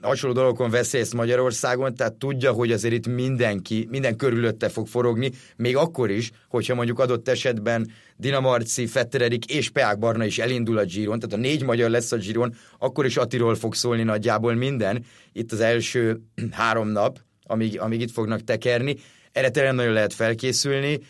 hasonló 0.00 0.34
dolgokon 0.34 0.70
vesz 0.70 1.12
Magyarországon, 1.12 1.94
tehát 1.94 2.14
tudja, 2.14 2.52
hogy 2.52 2.72
azért 2.72 2.94
itt 2.94 3.06
mindenki, 3.06 3.86
minden 3.90 4.16
körülötte 4.16 4.68
fog 4.68 4.86
forogni, 4.86 5.30
még 5.56 5.76
akkor 5.76 6.10
is, 6.10 6.30
hogyha 6.48 6.74
mondjuk 6.74 6.98
adott 6.98 7.28
esetben 7.28 7.90
Dinamarci, 8.16 8.86
Fetteredik 8.86 9.52
és 9.52 9.70
Peák 9.70 9.98
Barna 9.98 10.24
is 10.24 10.38
elindul 10.38 10.78
a 10.78 10.84
Giron, 10.84 11.18
tehát 11.18 11.36
a 11.36 11.48
négy 11.48 11.64
magyar 11.64 11.90
lesz 11.90 12.12
a 12.12 12.16
Giron, 12.16 12.54
akkor 12.78 13.04
is 13.04 13.16
Attiról 13.16 13.54
fog 13.54 13.74
szólni 13.74 14.02
nagyjából 14.02 14.54
minden, 14.54 15.04
itt 15.32 15.52
az 15.52 15.60
első 15.60 16.20
három 16.50 16.88
nap, 16.88 17.18
amíg, 17.42 17.80
amíg 17.80 18.00
itt 18.00 18.12
fognak 18.12 18.44
tekerni, 18.44 18.96
erre 19.32 19.50
tényleg 19.50 19.74
nagyon 19.74 19.92
lehet 19.92 20.14
felkészülni, 20.14 21.00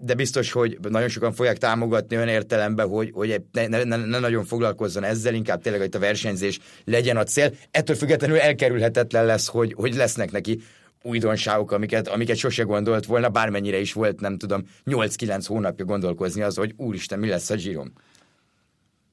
de 0.00 0.14
biztos, 0.16 0.52
hogy 0.52 0.78
nagyon 0.88 1.08
sokan 1.08 1.32
fogják 1.32 1.58
támogatni 1.58 2.16
olyan 2.16 2.28
értelemben, 2.28 2.88
hogy, 2.88 3.10
hogy 3.14 3.42
ne, 3.52 3.66
ne, 3.66 3.84
ne 3.84 4.18
nagyon 4.18 4.44
foglalkozzon 4.44 5.04
ezzel, 5.04 5.34
inkább 5.34 5.62
tényleg, 5.62 5.80
hogy 5.80 5.96
a 5.96 5.98
versenyzés 5.98 6.58
legyen 6.84 7.16
a 7.16 7.22
cél. 7.22 7.52
Ettől 7.70 7.96
függetlenül 7.96 8.38
elkerülhetetlen 8.38 9.24
lesz, 9.24 9.46
hogy, 9.46 9.72
hogy 9.72 9.94
lesznek 9.94 10.30
neki 10.30 10.60
újdonságok, 11.02 11.70
amiket, 11.70 12.08
amiket 12.08 12.36
sose 12.36 12.62
gondolt 12.62 13.06
volna, 13.06 13.28
bármennyire 13.28 13.80
is 13.80 13.92
volt, 13.92 14.20
nem 14.20 14.38
tudom, 14.38 14.62
8-9 14.86 15.44
hónapja 15.46 15.84
gondolkozni 15.84 16.42
az, 16.42 16.56
hogy 16.56 16.74
úristen, 16.76 17.18
mi 17.18 17.28
lesz 17.28 17.50
a 17.50 17.56
zsírom. 17.56 17.92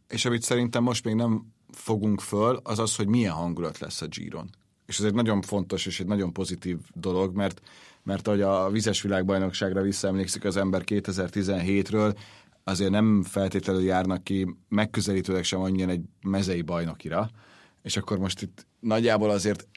És 0.08 0.26
amit 0.26 0.42
szerintem 0.42 0.84
most 0.84 1.04
még 1.04 1.16
nem 1.16 1.54
fogunk 1.72 2.22
föl, 2.22 2.60
az 2.64 2.80
az, 2.80 2.96
hogy 2.96 3.08
milyen 3.08 3.34
hangulat 3.34 3.80
lesz 3.80 4.02
a 4.02 4.08
Giron. 4.08 4.50
És 4.86 5.00
ez 5.00 5.06
egy 5.06 5.14
nagyon 5.14 5.42
fontos 5.42 5.86
és 5.86 6.00
egy 6.00 6.06
nagyon 6.06 6.34
pozitív 6.34 6.78
dolog, 6.94 7.36
mert 7.36 7.62
mert 8.08 8.28
ahogy 8.28 8.42
a 8.42 8.70
vizes 8.70 9.02
világbajnokságra 9.02 9.82
visszaemlékszik 9.82 10.44
az 10.44 10.58
ember 10.58 10.82
2017-ről, 10.86 12.18
azért 12.64 12.92
nem 12.92 13.24
feltétlenül 13.24 13.84
járnak 13.84 14.24
ki 14.24 14.56
megközelítőleg 14.70 15.44
sem 15.44 15.62
annyian 15.62 15.90
egy 15.90 16.02
mezei 16.22 16.62
bajnokira, 16.62 17.30
és 17.84 17.98
akkor 17.98 18.18
most 18.18 18.42
itt 18.42 18.66
nagyjából 18.80 19.30
azért 19.30 19.68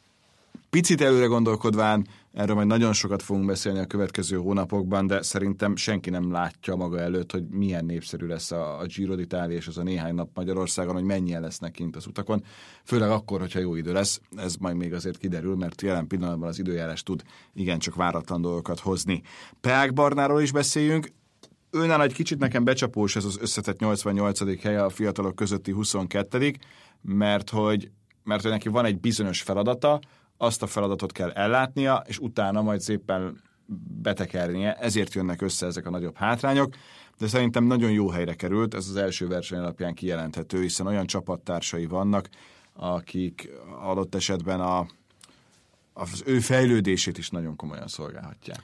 picit 0.71 1.01
előre 1.01 1.27
gondolkodván, 1.27 2.07
erről 2.33 2.55
majd 2.55 2.67
nagyon 2.67 2.93
sokat 2.93 3.23
fogunk 3.23 3.47
beszélni 3.47 3.79
a 3.79 3.87
következő 3.87 4.37
hónapokban, 4.37 5.07
de 5.07 5.23
szerintem 5.23 5.77
senki 5.77 6.11
nem 6.11 6.33
látja 6.33 6.77
maga 6.77 7.01
előtt, 7.01 7.33
hogy 7.33 7.45
milyen 7.49 7.85
népszerű 7.85 8.27
lesz 8.27 8.51
a, 8.51 8.79
a 8.79 8.87
Giro 8.87 9.15
d'Italia 9.17 9.51
és 9.51 9.67
az 9.67 9.79
a 9.79 9.83
néhány 9.83 10.15
nap 10.15 10.31
Magyarországon, 10.35 10.95
hogy 10.95 11.05
mennyien 11.05 11.41
lesznek 11.41 11.71
kint 11.71 11.97
az 11.97 12.07
utakon, 12.07 12.45
főleg 12.85 13.11
akkor, 13.11 13.41
hogyha 13.41 13.59
jó 13.59 13.75
idő 13.75 13.93
lesz, 13.93 14.21
ez 14.37 14.57
majd 14.57 14.77
még 14.77 14.93
azért 14.93 15.19
kiderül, 15.19 15.57
mert 15.57 15.83
jelen 15.83 16.07
pillanatban 16.07 16.49
az 16.49 16.59
időjárás 16.59 17.03
tud 17.03 17.23
igencsak 17.55 17.95
váratlan 17.95 18.41
dolgokat 18.41 18.81
hozni. 18.81 19.23
Peák 19.61 19.93
Barnáról 19.93 20.41
is 20.41 20.53
beszéljünk, 20.53 21.13
Őnál 21.73 22.03
egy 22.03 22.13
kicsit 22.13 22.39
nekem 22.39 22.65
becsapós 22.65 23.17
ez 23.17 23.25
az 23.25 23.39
összetett 23.41 23.79
88. 23.79 24.63
helye 24.63 24.85
a 24.85 24.89
fiatalok 24.89 25.35
közötti 25.35 25.71
22 25.71 26.53
mert 27.03 27.51
hogy, 27.51 27.91
mert 28.25 28.43
hogy 28.43 28.51
neki 28.51 28.69
van 28.69 28.85
egy 28.85 29.01
bizonyos 29.01 29.43
feladata, 29.43 30.01
azt 30.43 30.63
a 30.63 30.67
feladatot 30.67 31.13
kell 31.13 31.31
ellátnia, 31.31 32.05
és 32.07 32.19
utána 32.19 32.63
majd 32.63 32.81
szépen 32.81 33.43
betekernie, 34.03 34.75
ezért 34.75 35.15
jönnek 35.15 35.43
össze 35.43 35.67
ezek 35.67 35.87
a 35.87 35.91
nagyobb 35.91 36.17
hátrányok, 36.17 36.75
de 37.19 37.27
szerintem 37.27 37.65
nagyon 37.65 37.91
jó 37.91 38.09
helyre 38.09 38.35
került, 38.35 38.75
ez 38.75 38.89
az 38.89 38.97
első 38.97 39.29
verseny 39.29 39.59
alapján 39.59 39.95
kijelenthető, 39.95 40.61
hiszen 40.61 40.87
olyan 40.87 41.07
csapattársai 41.07 41.87
vannak, 41.87 42.29
akik 42.73 43.51
adott 43.81 44.15
esetben 44.15 44.61
a, 44.61 44.87
az 45.93 46.23
ő 46.27 46.39
fejlődését 46.39 47.19
is 47.19 47.31
nagyon 47.31 47.57
komolyan 47.57 47.89
szolgálhatják. 47.89 48.63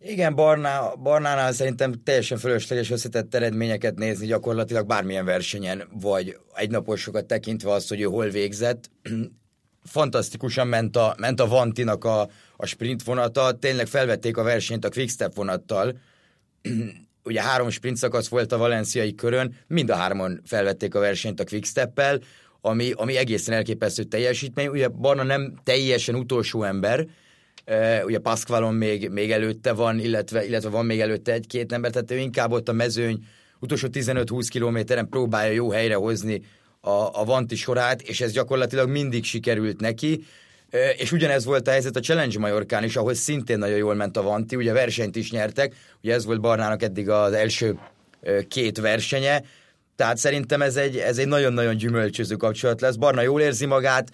Igen, 0.00 0.34
Barná, 0.34 0.94
Barnánál 0.94 1.52
szerintem 1.52 2.02
teljesen 2.02 2.38
fölösleges 2.38 2.90
összetett 2.90 3.34
eredményeket 3.34 3.98
nézni 3.98 4.26
gyakorlatilag 4.26 4.86
bármilyen 4.86 5.24
versenyen, 5.24 5.88
vagy 6.00 6.38
egynaposokat 6.54 7.26
tekintve 7.26 7.72
azt, 7.72 7.88
hogy 7.88 8.00
ő 8.00 8.04
hol 8.04 8.28
végzett 8.28 8.90
fantasztikusan 9.88 10.66
ment 10.66 10.96
a, 10.96 11.14
ment 11.18 11.40
a 11.40 11.46
Vantinak 11.46 12.04
a, 12.04 12.28
a 12.56 12.66
sprint 12.66 13.02
vonata, 13.02 13.52
tényleg 13.52 13.86
felvették 13.86 14.36
a 14.36 14.42
versenyt 14.42 14.84
a 14.84 14.88
Quickstep 14.88 15.34
vonattal, 15.34 15.98
ugye 17.24 17.42
három 17.42 17.70
sprint 17.70 17.96
szakasz 17.96 18.28
volt 18.28 18.52
a 18.52 18.58
valenciai 18.58 19.14
körön, 19.14 19.56
mind 19.66 19.90
a 19.90 19.94
hárman 19.94 20.40
felvették 20.44 20.94
a 20.94 21.00
versenyt 21.00 21.40
a 21.40 21.44
Quickstep-el, 21.44 22.20
ami, 22.60 22.92
ami 22.94 23.16
egészen 23.16 23.54
elképesztő 23.54 24.02
teljesítmény. 24.02 24.66
Ugye 24.66 24.88
Barna 24.88 25.22
nem 25.22 25.54
teljesen 25.64 26.14
utolsó 26.14 26.62
ember, 26.62 27.06
ugye 28.04 28.18
Pasqualon 28.18 28.74
még, 28.74 29.08
még 29.08 29.32
előtte 29.32 29.72
van, 29.72 29.98
illetve, 29.98 30.46
illetve 30.46 30.68
van 30.68 30.86
még 30.86 31.00
előtte 31.00 31.32
egy-két 31.32 31.72
ember, 31.72 31.90
tehát 31.90 32.10
ő 32.10 32.16
inkább 32.16 32.52
ott 32.52 32.68
a 32.68 32.72
mezőny 32.72 33.24
utolsó 33.60 33.88
15-20 33.92 34.46
kilométeren 34.50 35.08
próbálja 35.08 35.52
jó 35.52 35.70
helyre 35.70 35.94
hozni 35.94 36.42
a, 36.80 37.20
a 37.20 37.24
Vanti 37.24 37.56
sorát, 37.56 38.02
és 38.02 38.20
ez 38.20 38.32
gyakorlatilag 38.32 38.88
mindig 38.88 39.24
sikerült 39.24 39.80
neki. 39.80 40.24
És 40.96 41.12
ugyanez 41.12 41.44
volt 41.44 41.68
a 41.68 41.70
helyzet 41.70 41.96
a 41.96 42.00
Challenge 42.00 42.38
Majorkán 42.38 42.84
is, 42.84 42.96
ahol 42.96 43.14
szintén 43.14 43.58
nagyon 43.58 43.76
jól 43.76 43.94
ment 43.94 44.16
a 44.16 44.22
Vanti, 44.22 44.56
ugye 44.56 44.72
versenyt 44.72 45.16
is 45.16 45.30
nyertek, 45.30 45.74
ugye 46.02 46.14
ez 46.14 46.24
volt 46.24 46.40
Barnának 46.40 46.82
eddig 46.82 47.08
az 47.08 47.32
első 47.32 47.78
két 48.48 48.78
versenye, 48.78 49.42
tehát 49.96 50.16
szerintem 50.16 50.62
ez 50.62 50.76
egy, 50.76 50.96
ez 50.96 51.18
egy 51.18 51.28
nagyon-nagyon 51.28 51.76
gyümölcsöző 51.76 52.34
kapcsolat 52.34 52.80
lesz. 52.80 52.94
Barna 52.94 53.20
jól 53.20 53.40
érzi 53.40 53.66
magát, 53.66 54.10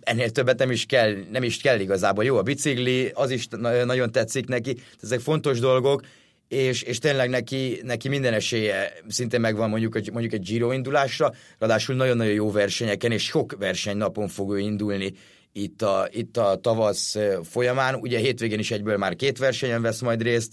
ennél 0.00 0.30
többet 0.30 0.58
nem 0.58 0.70
is 0.70 0.86
kell, 0.86 1.14
nem 1.30 1.42
is 1.42 1.56
kell 1.56 1.80
igazából. 1.80 2.24
Jó 2.24 2.36
a 2.36 2.42
bicikli, 2.42 3.10
az 3.14 3.30
is 3.30 3.46
nagyon 3.84 4.12
tetszik 4.12 4.48
neki, 4.48 4.76
ezek 5.02 5.20
fontos 5.20 5.58
dolgok, 5.58 6.02
és, 6.48 6.82
és 6.82 6.98
tényleg 6.98 7.28
neki, 7.28 7.80
neki 7.82 8.08
minden 8.08 8.32
esélye 8.32 8.92
szinte 9.08 9.38
megvan 9.38 9.68
mondjuk, 9.68 9.96
egy, 9.96 10.10
mondjuk 10.12 10.32
egy 10.32 10.42
Giro 10.42 10.72
indulásra, 10.72 11.32
ráadásul 11.58 11.94
nagyon-nagyon 11.94 12.32
jó 12.32 12.50
versenyeken, 12.50 13.12
és 13.12 13.24
sok 13.24 13.56
versenynapon 13.58 14.28
fog 14.28 14.52
ő 14.52 14.58
indulni 14.58 15.12
itt 15.52 15.82
a, 15.82 16.08
itt 16.10 16.36
a 16.36 16.58
tavasz 16.62 17.16
folyamán. 17.42 17.94
Ugye 17.94 18.18
hétvégén 18.18 18.58
is 18.58 18.70
egyből 18.70 18.96
már 18.96 19.16
két 19.16 19.38
versenyen 19.38 19.82
vesz 19.82 20.00
majd 20.00 20.22
részt, 20.22 20.52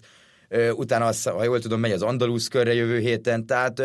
utána, 0.72 1.06
az, 1.06 1.24
ha 1.24 1.44
jól 1.44 1.60
tudom, 1.60 1.80
megy 1.80 1.92
az 1.92 2.02
Andalusz 2.02 2.48
körre 2.48 2.74
jövő 2.74 3.00
héten, 3.00 3.46
tehát... 3.46 3.82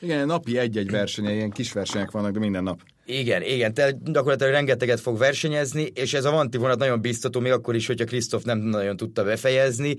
Igen, 0.00 0.26
napi 0.26 0.58
egy-egy 0.58 0.90
verseny, 0.90 1.24
ilyen 1.24 1.50
kis 1.50 1.72
versenyek 1.72 2.10
vannak, 2.10 2.32
de 2.32 2.38
minden 2.38 2.62
nap. 2.62 2.80
Igen, 3.06 3.42
igen, 3.42 3.74
tehát 3.74 4.12
gyakorlatilag 4.12 4.52
rengeteget 4.52 5.00
fog 5.00 5.18
versenyezni, 5.18 5.82
és 5.94 6.14
ez 6.14 6.24
a 6.24 6.30
Vanti 6.30 6.58
vonat 6.58 6.78
nagyon 6.78 7.00
biztató, 7.00 7.40
még 7.40 7.52
akkor 7.52 7.74
is, 7.74 7.86
hogyha 7.86 8.04
Krisztof 8.04 8.42
nem 8.42 8.58
nagyon 8.58 8.96
tudta 8.96 9.24
befejezni, 9.24 9.96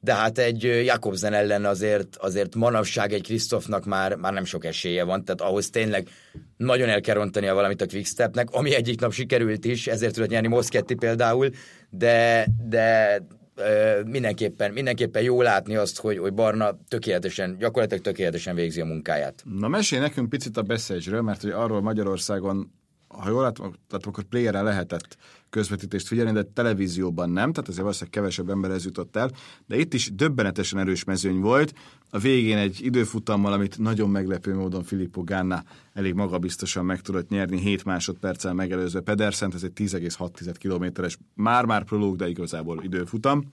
de 0.00 0.14
hát 0.14 0.38
egy 0.38 0.62
Jakobsen 0.62 1.32
ellen 1.32 1.64
azért, 1.64 2.16
azért 2.16 2.54
manapság 2.54 3.12
egy 3.12 3.22
Krisztofnak 3.22 3.84
már, 3.84 4.14
már 4.14 4.32
nem 4.32 4.44
sok 4.44 4.64
esélye 4.64 5.04
van, 5.04 5.24
tehát 5.24 5.40
ahhoz 5.40 5.70
tényleg 5.70 6.08
nagyon 6.56 6.88
el 6.88 7.00
kell 7.00 7.14
rontania 7.14 7.54
valamit 7.54 7.80
a 7.80 7.86
Quickstepnek, 7.86 8.50
ami 8.50 8.74
egyik 8.74 9.00
nap 9.00 9.12
sikerült 9.12 9.64
is, 9.64 9.86
ezért 9.86 10.14
tudott 10.14 10.30
nyerni 10.30 10.48
Moszketti 10.48 10.94
például, 10.94 11.50
de, 11.90 12.46
de 12.68 13.20
mindenképpen, 14.06 14.72
mindenképpen 14.72 15.22
jó 15.22 15.42
látni 15.42 15.76
azt, 15.76 15.98
hogy, 15.98 16.18
hogy 16.18 16.32
Barna 16.32 16.78
tökéletesen, 16.88 17.56
gyakorlatilag 17.58 18.02
tökéletesen 18.02 18.54
végzi 18.54 18.80
a 18.80 18.84
munkáját. 18.84 19.42
Na 19.58 19.68
mesélj 19.68 20.02
nekünk 20.02 20.28
picit 20.28 20.56
a 20.56 20.62
beszélésről, 20.62 21.22
mert 21.22 21.42
hogy 21.42 21.50
arról 21.50 21.80
Magyarországon 21.80 22.72
ha 23.08 23.28
jól 23.28 23.42
látom, 23.42 23.72
tehát 23.88 24.06
akkor 24.06 24.24
playeren 24.24 24.64
lehetett 24.64 25.16
közvetítést 25.50 26.06
figyelni, 26.06 26.32
de 26.32 26.42
televízióban 26.42 27.30
nem, 27.30 27.52
tehát 27.52 27.68
azért 27.68 27.82
valószínűleg 27.82 28.14
kevesebb 28.14 28.50
emberhez 28.50 28.84
jutott 28.84 29.16
el, 29.16 29.30
de 29.66 29.76
itt 29.76 29.94
is 29.94 30.14
döbbenetesen 30.14 30.78
erős 30.78 31.04
mezőny 31.04 31.40
volt. 31.40 31.72
A 32.10 32.18
végén 32.18 32.56
egy 32.56 32.84
időfutammal, 32.84 33.52
amit 33.52 33.78
nagyon 33.78 34.10
meglepő 34.10 34.54
módon 34.54 34.82
Filippo 34.82 35.24
Ganna 35.24 35.64
elég 35.92 36.14
magabiztosan 36.14 36.84
meg 36.84 37.00
tudott 37.00 37.28
nyerni, 37.28 37.58
7 37.60 37.84
másodperccel 37.84 38.54
megelőzve 38.54 39.00
Pedersent, 39.00 39.54
ez 39.54 39.62
egy 39.62 39.72
10,6 39.74 40.54
kilométeres 40.58 41.18
már-már 41.34 41.84
prológ, 41.84 42.16
de 42.16 42.28
igazából 42.28 42.82
időfutam. 42.82 43.52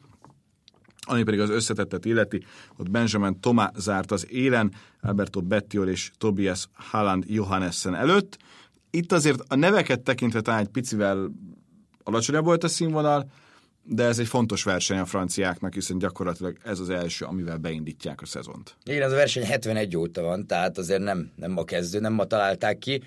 Ami 1.05 1.24
pedig 1.24 1.39
az 1.39 1.50
összetettet 1.50 2.05
illeti, 2.05 2.43
ott 2.77 2.91
Benjamin 2.91 3.39
Toma 3.39 3.72
zárt 3.75 4.12
az 4.12 4.31
élen, 4.31 4.74
Alberto 5.01 5.41
Bettiol 5.41 5.88
és 5.88 6.12
Tobias 6.17 6.67
Halland 6.74 7.24
Johannessen 7.27 7.95
előtt. 7.95 8.38
Itt 8.96 9.12
azért 9.12 9.40
a 9.48 9.56
neveket 9.56 10.02
tekintve 10.02 10.42
talán 10.42 10.60
egy 10.60 10.68
picivel 10.68 11.32
alacsonyabb 12.04 12.46
volt 12.46 12.64
a 12.64 12.68
színvonal, 12.68 13.32
de 13.84 14.04
ez 14.04 14.20
egy 14.20 14.28
fontos 14.28 14.64
verseny 14.64 14.98
a 14.98 15.06
franciáknak, 15.06 15.74
hiszen 15.74 15.98
gyakorlatilag 15.98 16.58
ez 16.64 16.80
az 16.80 16.90
első, 16.90 17.26
amivel 17.26 17.58
beindítják 17.58 18.22
a 18.22 18.26
szezont. 18.26 18.76
Igen, 18.86 19.02
ez 19.02 19.12
a 19.12 19.16
verseny 19.16 19.46
71 19.46 19.98
óta 19.98 20.22
van, 20.22 20.48
tehát 20.48 20.78
azért 20.78 21.02
nem, 21.02 21.32
nem 21.36 21.52
ma 21.52 21.64
kezdő, 21.64 22.00
nem 22.00 22.14
ma 22.14 22.26
találták 22.26 22.78
ki. 22.78 23.02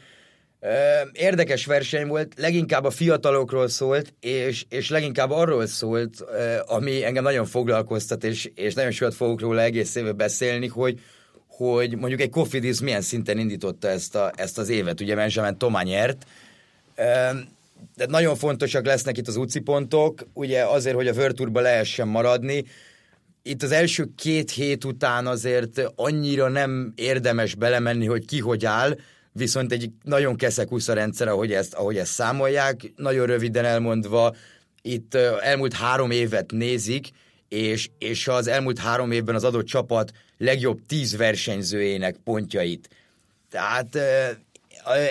Érdekes 1.13 1.67
verseny 1.67 2.07
volt, 2.07 2.35
leginkább 2.37 2.85
a 2.85 2.91
fiatalokról 2.91 3.69
szólt, 3.69 4.15
és, 4.21 4.65
és 4.69 4.91
leginkább 4.91 5.31
arról 5.31 5.67
szólt, 5.67 6.25
ami 6.67 7.05
engem 7.05 7.23
nagyon 7.23 7.47
foglalkoztat, 7.47 8.25
és, 8.25 8.51
és 8.55 8.75
nagyon 8.75 8.91
sokat 8.91 9.15
fogok 9.15 9.41
róla 9.41 9.61
egész 9.61 9.95
évben 9.95 10.17
beszélni, 10.17 10.67
hogy, 10.67 11.01
hogy 11.57 11.97
mondjuk 11.97 12.21
egy 12.21 12.31
Kofidis 12.31 12.81
milyen 12.81 13.01
szinten 13.01 13.39
indította 13.39 13.89
ezt, 13.89 14.15
a, 14.15 14.33
ezt 14.35 14.59
az 14.59 14.69
évet. 14.69 15.01
Ugye 15.01 15.15
Benjamin 15.15 15.59
Tomá 15.59 15.83
nyert, 15.83 16.27
de 17.97 18.07
nagyon 18.09 18.37
fontosak 18.37 18.87
lesznek 18.87 19.17
itt 19.19 19.29
az 19.29 19.37
UCI 19.37 19.61
pontok, 19.61 20.27
ugye 20.33 20.65
azért, 20.65 20.97
hogy 20.97 21.09
a 21.09 21.13
Virturba 21.13 21.61
lehessen 21.61 22.09
maradni. 22.09 22.65
Itt 23.43 23.63
az 23.63 23.73
első 23.73 24.09
két 24.17 24.51
hét 24.51 24.85
után 24.85 25.27
azért 25.27 25.83
annyira 25.95 26.49
nem 26.49 26.93
érdemes 26.97 27.55
belemenni, 27.55 28.07
hogy 28.07 28.25
ki 28.25 28.41
hogy 28.41 28.65
áll, 28.65 28.99
viszont 29.33 29.73
egy 29.73 29.91
nagyon 30.03 30.37
keszek 30.37 30.69
rendszer, 30.87 31.29
ahogy 31.29 31.53
ezt, 31.53 31.75
ahogy 31.75 31.97
ezt 31.97 32.13
számolják. 32.13 32.93
Nagyon 32.97 33.27
röviden 33.27 33.65
elmondva, 33.65 34.35
itt 34.83 35.15
elmúlt 35.41 35.73
három 35.73 36.11
évet 36.11 36.51
nézik, 36.53 37.09
és, 37.49 37.89
és 37.99 38.29
az 38.29 38.47
elmúlt 38.47 38.79
három 38.79 39.11
évben 39.11 39.35
az 39.35 39.45
adott 39.45 39.67
csapat 39.67 40.13
legjobb 40.39 40.81
tíz 40.87 41.17
versenyzőjének 41.17 42.17
pontjait. 42.25 42.89
Tehát 43.51 43.99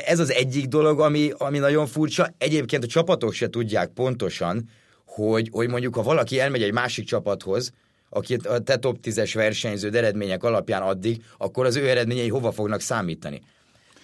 ez 0.06 0.20
az 0.20 0.32
egyik 0.32 0.66
dolog, 0.66 1.00
ami, 1.00 1.32
ami 1.38 1.58
nagyon 1.58 1.88
furcsa. 1.88 2.34
Egyébként 2.38 2.84
a 2.84 2.88
csapatok 2.88 3.34
se 3.34 3.50
tudják 3.50 3.90
pontosan, 3.90 4.70
hogy, 5.06 5.50
hogy 5.52 5.70
mondjuk 5.70 5.96
ha 5.96 6.02
valaki 6.02 6.40
elmegy 6.40 6.64
egy 6.64 6.74
másik 6.74 7.06
csapathoz, 7.06 7.72
aki 8.10 8.36
a 8.36 8.60
te 8.60 8.78
top 8.78 8.98
10-es 9.04 9.32
versenyző 9.34 9.90
eredmények 9.94 10.44
alapján 10.44 10.82
addig, 10.82 11.24
akkor 11.38 11.66
az 11.66 11.76
ő 11.76 11.90
eredményei 11.90 12.30
hova 12.30 12.52
fognak 12.52 12.82
számítani. 12.82 13.42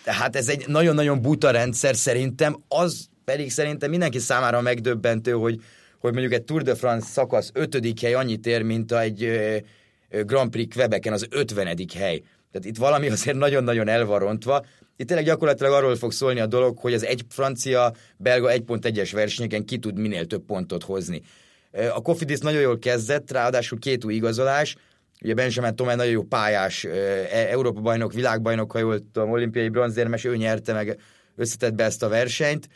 Tehát 0.03 0.35
ez 0.35 0.49
egy 0.49 0.67
nagyon-nagyon 0.67 1.21
buta 1.21 1.51
rendszer 1.51 1.95
szerintem, 1.95 2.63
az 2.67 3.09
pedig 3.25 3.51
szerintem 3.51 3.89
mindenki 3.89 4.19
számára 4.19 4.61
megdöbbentő, 4.61 5.31
hogy, 5.31 5.61
hogy 5.99 6.11
mondjuk 6.11 6.33
egy 6.33 6.43
Tour 6.43 6.61
de 6.61 6.75
France 6.75 7.07
szakasz 7.07 7.49
ötödik 7.53 7.99
hely 7.99 8.13
annyit 8.13 8.45
ér, 8.45 8.61
mint 8.61 8.91
egy 8.91 9.21
Grand 10.25 10.51
Prix 10.51 10.75
Quebecen 10.75 11.13
az 11.13 11.27
ötvenedik 11.29 11.93
hely. 11.93 12.21
Tehát 12.51 12.67
itt 12.67 12.77
valami 12.77 13.09
azért 13.09 13.37
nagyon-nagyon 13.37 13.87
el 13.87 14.05
van 14.05 14.19
rontva. 14.19 14.65
Itt 14.95 15.07
tényleg 15.07 15.25
gyakorlatilag 15.25 15.73
arról 15.73 15.95
fog 15.95 16.11
szólni 16.11 16.39
a 16.39 16.45
dolog, 16.45 16.77
hogy 16.77 16.93
az 16.93 17.05
egy 17.05 17.21
francia, 17.29 17.93
belga 18.17 18.51
1.1-es 18.51 19.09
versenyeken 19.13 19.65
ki 19.65 19.77
tud 19.77 19.99
minél 19.99 20.25
több 20.25 20.45
pontot 20.45 20.83
hozni. 20.83 21.21
A 21.93 22.01
Cofidis 22.01 22.39
nagyon 22.39 22.61
jól 22.61 22.79
kezdett, 22.79 23.31
ráadásul 23.31 23.79
két 23.79 24.05
új 24.05 24.13
igazolás, 24.13 24.75
Ugye 25.23 25.33
Benjamin 25.33 25.75
Tomé 25.75 25.93
nagyon 25.93 26.11
jó 26.11 26.23
pályás, 26.23 26.83
e, 26.83 26.89
Európa 27.49 27.81
bajnok, 27.81 28.13
világbajnok, 28.13 28.71
ha 28.71 28.79
jól 28.79 29.11
tudom, 29.11 29.31
olimpiai 29.31 29.69
bronzérmes, 29.69 30.23
ő 30.23 30.35
nyerte 30.35 30.73
meg, 30.73 30.99
összetett 31.35 31.73
be 31.73 31.83
ezt 31.83 32.03
a 32.03 32.07
versenyt. 32.07 32.69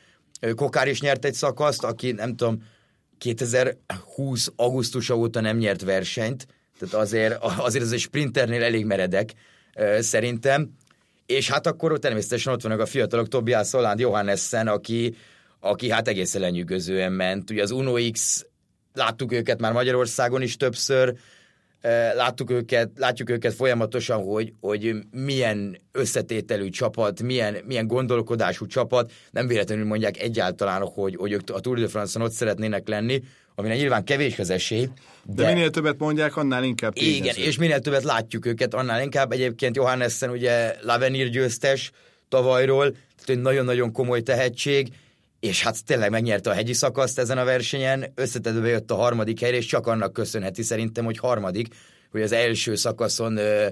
Kokár 0.56 0.88
is 0.88 1.02
nyert 1.02 1.26
egy 1.26 1.34
szakaszt, 1.34 1.84
aki 1.84 2.12
nem 2.12 2.36
tudom, 2.36 2.64
2020 3.18 4.52
augusztusa 4.56 5.16
óta 5.16 5.42
nem 5.42 5.58
nyert 5.58 5.82
versenyt, 5.82 6.48
tehát 6.80 6.96
azért, 6.96 7.38
azért 7.42 7.84
az 7.84 7.92
egy 7.92 8.00
sprinternél 8.00 8.64
elég 8.64 8.86
meredek, 8.86 9.34
szerintem. 10.00 10.70
És 11.26 11.50
hát 11.50 11.68
akkor 11.68 12.00
természetesen 12.00 12.54
ott 12.54 12.62
vannak 12.62 12.80
a 12.80 12.86
fiatalok, 12.86 13.28
Tobias 13.28 13.72
Holland 13.72 14.00
Johannessen, 14.00 14.68
aki, 14.68 15.16
aki 15.60 15.90
hát 15.90 16.08
egészen 16.08 16.42
lenyűgözően 16.42 17.12
ment. 17.12 17.50
Ugye 17.50 17.62
az 17.62 17.72
Uno 17.72 18.12
X, 18.12 18.46
láttuk 18.94 19.32
őket 19.32 19.60
már 19.60 19.74
Magyarországon 19.74 20.42
is 20.42 20.58
többször, 20.58 21.16
láttuk 22.16 22.52
őket, 22.52 22.90
látjuk 22.96 23.30
őket 23.30 23.54
folyamatosan, 23.54 24.24
hogy, 24.24 24.54
hogy 24.62 24.96
milyen 25.12 25.78
összetételű 25.92 26.70
csapat, 26.70 27.22
milyen, 27.22 27.56
milyen 27.66 27.88
gondolkodású 27.88 28.66
csapat, 28.66 29.12
nem 29.32 29.48
véletlenül 29.48 29.86
mondják 29.86 30.22
egyáltalán, 30.22 30.82
hogy, 30.82 31.16
hogy 31.16 31.32
ők 31.32 31.42
a 31.54 31.60
Tour 31.60 31.80
de 31.80 31.88
France-on 31.88 32.26
ott 32.26 32.32
szeretnének 32.32 32.88
lenni, 32.88 33.22
aminek 33.56 33.78
nyilván 33.78 34.04
kevés 34.04 34.40
az 34.40 34.50
esély. 34.50 34.90
De, 35.24 35.44
de 35.44 35.54
minél 35.54 35.70
többet 35.70 35.98
mondják, 35.98 36.36
annál 36.36 36.64
inkább 36.64 36.94
tényező. 36.94 37.16
Igen, 37.16 37.36
és 37.36 37.58
minél 37.58 37.80
többet 37.80 38.04
látjuk 38.04 38.46
őket, 38.46 38.74
annál 38.74 39.02
inkább. 39.02 39.32
Egyébként 39.32 39.76
Johannessen 39.76 40.30
ugye 40.30 40.76
Lavenir 40.82 41.30
győztes 41.30 41.92
tavalyról, 42.30 42.92
tehát 42.92 43.30
egy 43.30 43.42
nagyon-nagyon 43.42 43.92
komoly 43.92 44.22
tehetség, 44.22 44.88
és 45.40 45.64
hát 45.64 45.86
tényleg 45.86 46.10
megnyerte 46.10 46.50
a 46.50 46.54
hegyi 46.54 46.74
szakaszt 46.74 47.20
ezen 47.20 47.38
a 47.38 47.44
versenyen, 47.44 48.12
összetetőbe 48.16 48.68
jött 48.68 48.92
a 48.92 48.96
harmadik 48.96 49.40
helyre, 49.40 49.58
és 49.58 49.66
csak 49.66 49.88
annak 49.88 50.14
köszönheti 50.14 50.62
szerintem, 50.62 51.06
hogy 51.06 51.18
harmadik, 51.18 51.68
hogy 52.12 52.22
az 52.22 52.32
első 52.32 52.76
szakaszon 52.76 53.38
ö, 53.38 53.68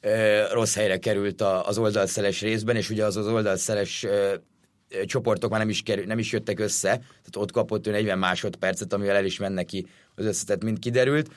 ö, 0.00 0.42
rossz 0.52 0.74
helyre 0.74 0.98
került 0.98 1.40
a, 1.40 1.66
az 1.66 1.78
oldalszeles 1.78 2.40
részben, 2.40 2.76
és 2.76 2.90
ugye 2.90 3.04
az 3.04 3.16
az 3.16 3.26
oldalszeles 3.26 4.04
ö, 4.04 4.34
csoportok 5.04 5.50
már 5.50 5.60
nem 5.60 5.68
is, 5.68 5.82
kerül, 5.82 6.04
nem 6.04 6.18
is 6.18 6.32
jöttek 6.32 6.58
össze, 6.58 6.88
tehát 6.88 7.36
ott 7.36 7.52
kapott 7.52 7.86
ő 7.86 7.90
40 7.90 8.18
másodpercet, 8.18 8.92
amivel 8.92 9.16
el 9.16 9.24
is 9.24 9.38
menne 9.38 9.54
neki 9.54 9.86
az 10.14 10.24
összetett, 10.24 10.62
mint 10.62 10.78
kiderült. 10.78 11.30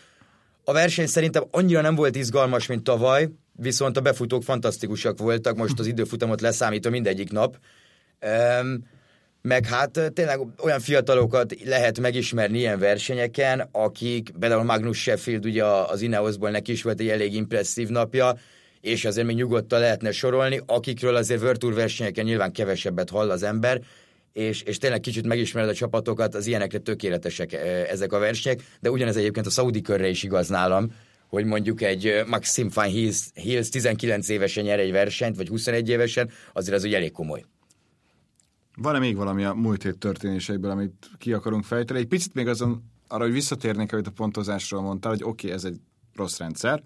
A 0.64 0.74
verseny 0.74 1.08
szerintem 1.08 1.44
annyira 1.52 1.82
nem 1.82 1.96
volt 1.96 2.16
izgalmas, 2.16 2.68
mint 2.68 2.84
tavaly, 2.84 3.30
viszont 3.52 3.98
a 3.98 4.02
befutók 4.02 4.44
fantasztikusak 4.44 5.20
voltak, 5.20 5.56
most 5.56 5.80
az 5.80 5.88
időfutamot 5.88 6.42
leszámítva 6.42 6.90
mindegyik 6.90 7.32
nap. 7.32 7.58
Um, 8.62 8.84
meg 9.42 9.66
hát 9.66 10.12
tényleg 10.14 10.40
olyan 10.64 10.80
fiatalokat 10.80 11.56
lehet 11.64 12.00
megismerni 12.00 12.58
ilyen 12.58 12.80
versenyeken, 12.80 13.70
akik, 13.72 14.30
például 14.40 14.64
Magnus 14.64 15.02
Sheffield, 15.02 15.46
ugye 15.46 15.66
az 15.66 16.02
Ineosból 16.02 16.50
neki 16.50 16.72
is 16.72 16.82
volt 16.84 17.00
egy 17.00 17.10
elég 17.10 17.34
impresszív 17.34 17.90
napja, 17.90 18.38
és 18.82 19.06
azért 19.06 19.28
még 19.28 19.36
nyugodtan 19.36 19.80
lehetne 19.80 20.12
sorolni, 20.12 20.62
akikről 20.66 21.16
azért 21.16 21.42
World 21.42 21.74
versenyeken 21.74 22.26
nyilván 22.26 22.52
kevesebbet 22.52 23.10
hall 23.10 23.30
az 23.30 23.44
ember, 23.44 23.82
és, 24.34 24.62
és 24.62 24.78
tényleg 24.78 25.00
kicsit 25.00 25.28
megismered 25.28 25.70
a 25.70 25.74
csapatokat, 25.74 26.36
az 26.36 26.48
ilyenekre 26.48 26.78
tökéletesek 26.78 27.54
ezek 27.90 28.14
a 28.14 28.20
versenyek, 28.20 28.64
de 28.80 28.92
ugyanez 28.92 29.16
egyébként 29.16 29.46
a 29.46 29.50
szaudi 29.50 29.82
körre 29.82 30.08
is 30.08 30.24
igaz 30.24 30.48
nálam, 30.48 30.94
hogy 31.28 31.46
mondjuk 31.46 31.82
egy 31.82 32.24
Maxim 32.28 32.70
Van 32.74 32.88
Hills, 32.88 33.20
Hills 33.34 33.70
19 33.70 34.30
évesen 34.30 34.64
nyer 34.64 34.80
egy 34.80 34.92
versenyt, 34.92 35.36
vagy 35.36 35.48
21 35.48 35.90
évesen, 35.90 36.30
azért 36.54 36.76
az 36.76 36.84
ugye 36.84 36.98
elég 36.98 37.12
komoly. 37.12 37.46
Van-e 38.76 39.00
még 39.00 39.16
valami 39.16 39.44
a 39.44 39.54
múlt 39.54 39.84
hét 39.84 39.98
történéseiből, 39.98 40.72
amit 40.72 41.10
ki 41.18 41.34
akarunk 41.34 41.64
fejteni? 41.64 42.00
Egy 42.00 42.08
picit 42.08 42.34
még 42.34 42.48
azon 42.48 42.84
arra, 43.08 43.24
hogy 43.24 43.34
visszatérnék, 43.34 43.94
amit 43.94 44.08
a 44.08 44.12
pontozásról 44.12 44.82
mondtál, 44.82 45.12
hogy 45.12 45.24
oké, 45.24 45.30
okay, 45.30 45.52
ez 45.52 45.64
egy 45.64 45.80
rossz 46.16 46.38
rendszer, 46.38 46.84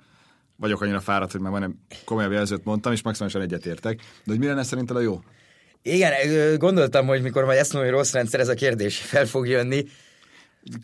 vagyok 0.58 0.82
annyira 0.82 1.00
fáradt, 1.00 1.32
hogy 1.32 1.42
már 1.42 1.52
majdnem 1.52 1.80
komolyabb 2.06 2.32
jelzőt 2.32 2.64
mondtam, 2.64 2.92
és 2.92 3.02
maximálisan 3.02 3.42
egyetértek. 3.42 3.98
De 3.98 4.32
hogy 4.32 4.40
mi 4.40 4.46
lenne 4.46 4.64
szerinted 4.64 4.96
a 4.96 5.00
jó? 5.00 5.22
Igen, 5.82 6.14
gondoltam, 6.58 7.08
hogy 7.08 7.22
mikor 7.22 7.46
majd 7.46 7.60
ezt 7.60 7.74
mondom, 7.74 7.92
hogy 7.92 8.00
rossz 8.00 8.14
rendszer, 8.14 8.40
ez 8.40 8.48
a 8.48 8.54
kérdés 8.54 8.98
fel 9.12 9.26
fog 9.26 9.48
jönni. 9.48 9.86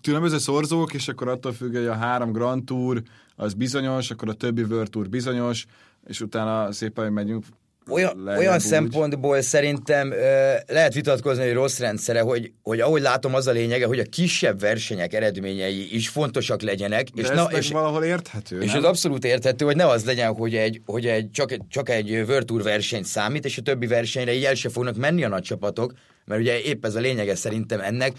Különböző 0.02 0.38
szorzók, 0.38 0.94
és 0.94 1.08
akkor 1.08 1.28
attól 1.28 1.54
függ, 1.54 1.76
hogy 1.76 1.86
a 1.86 1.94
három 1.94 2.32
Grand 2.32 2.64
Tour 2.64 3.02
az 3.36 3.54
bizonyos, 3.54 4.12
akkor 4.12 4.30
a 4.30 4.34
többi 4.34 4.64
World 4.64 4.90
Tour 4.90 5.10
bizonyos, 5.10 5.66
és 6.08 6.22
utána 6.22 6.72
szépen 6.72 7.14
megyünk 7.14 7.46
olyan, 7.90 8.28
olyan 8.28 8.60
szempontból 8.60 9.42
szerintem 9.42 10.12
ö, 10.12 10.54
lehet 10.68 10.94
vitatkozni, 10.94 11.44
hogy 11.44 11.54
rossz 11.54 11.80
rendszere, 11.80 12.22
hogy, 12.22 12.52
hogy 12.62 12.80
ahogy 12.80 13.02
látom, 13.02 13.36
az 13.36 13.48
a 13.48 13.52
lényege, 13.52 13.86
hogy 13.86 14.00
a 14.00 14.04
kisebb 14.04 14.60
versenyek 14.60 15.14
eredményei 15.14 15.96
is 15.96 16.10
fontosak 16.10 16.62
legyenek. 16.62 17.10
De 17.10 17.22
és, 17.22 17.28
ez 17.28 17.36
na, 17.36 17.44
és, 17.52 17.70
valahol 17.70 18.04
érthető, 18.04 18.62
és 18.62 18.68
nem? 18.68 18.78
ez 18.78 18.84
abszolút 18.84 19.26
érthető, 19.26 19.66
hogy 19.66 19.76
ne 19.76 19.88
az 19.88 20.06
legyen, 20.06 20.34
hogy, 20.34 20.56
egy, 20.56 20.82
hogy 20.86 21.06
egy, 21.06 21.32
csak, 21.32 21.58
csak 21.70 21.90
egy 21.90 22.12
World 22.12 22.46
Tour 22.46 22.64
verseny 22.64 23.04
számít, 23.04 23.46
és 23.46 23.58
a 23.58 23.62
többi 23.62 23.88
versenyre 23.88 24.34
így 24.34 24.46
el 24.46 24.54
se 24.54 24.70
fognak 24.70 24.96
menni 24.96 25.24
a 25.24 25.28
nagy 25.28 25.44
csapatok, 25.44 25.94
mert 26.26 26.42
ugye 26.42 26.62
épp 26.62 26.86
ez 26.86 26.96
a 26.96 27.00
lényege 27.00 27.36
szerintem 27.36 27.80
ennek, 27.80 28.14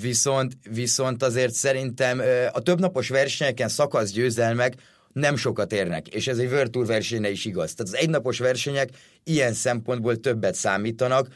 viszont, 0.00 0.52
viszont 0.70 1.22
azért 1.22 1.54
szerintem 1.54 2.22
a 2.52 2.60
többnapos 2.60 3.08
versenyeken 3.08 3.68
szakasz 3.68 4.10
győzelmek 4.10 4.74
nem 5.18 5.36
sokat 5.36 5.72
érnek, 5.72 6.08
és 6.08 6.26
ez 6.26 6.38
egy 6.38 6.50
World 6.50 6.70
Tour 6.70 6.86
versenyre 6.86 7.30
is 7.30 7.44
igaz. 7.44 7.74
Tehát 7.74 7.92
az 7.92 8.00
egynapos 8.00 8.38
versenyek 8.38 8.88
ilyen 9.24 9.52
szempontból 9.52 10.16
többet 10.16 10.54
számítanak, 10.54 11.28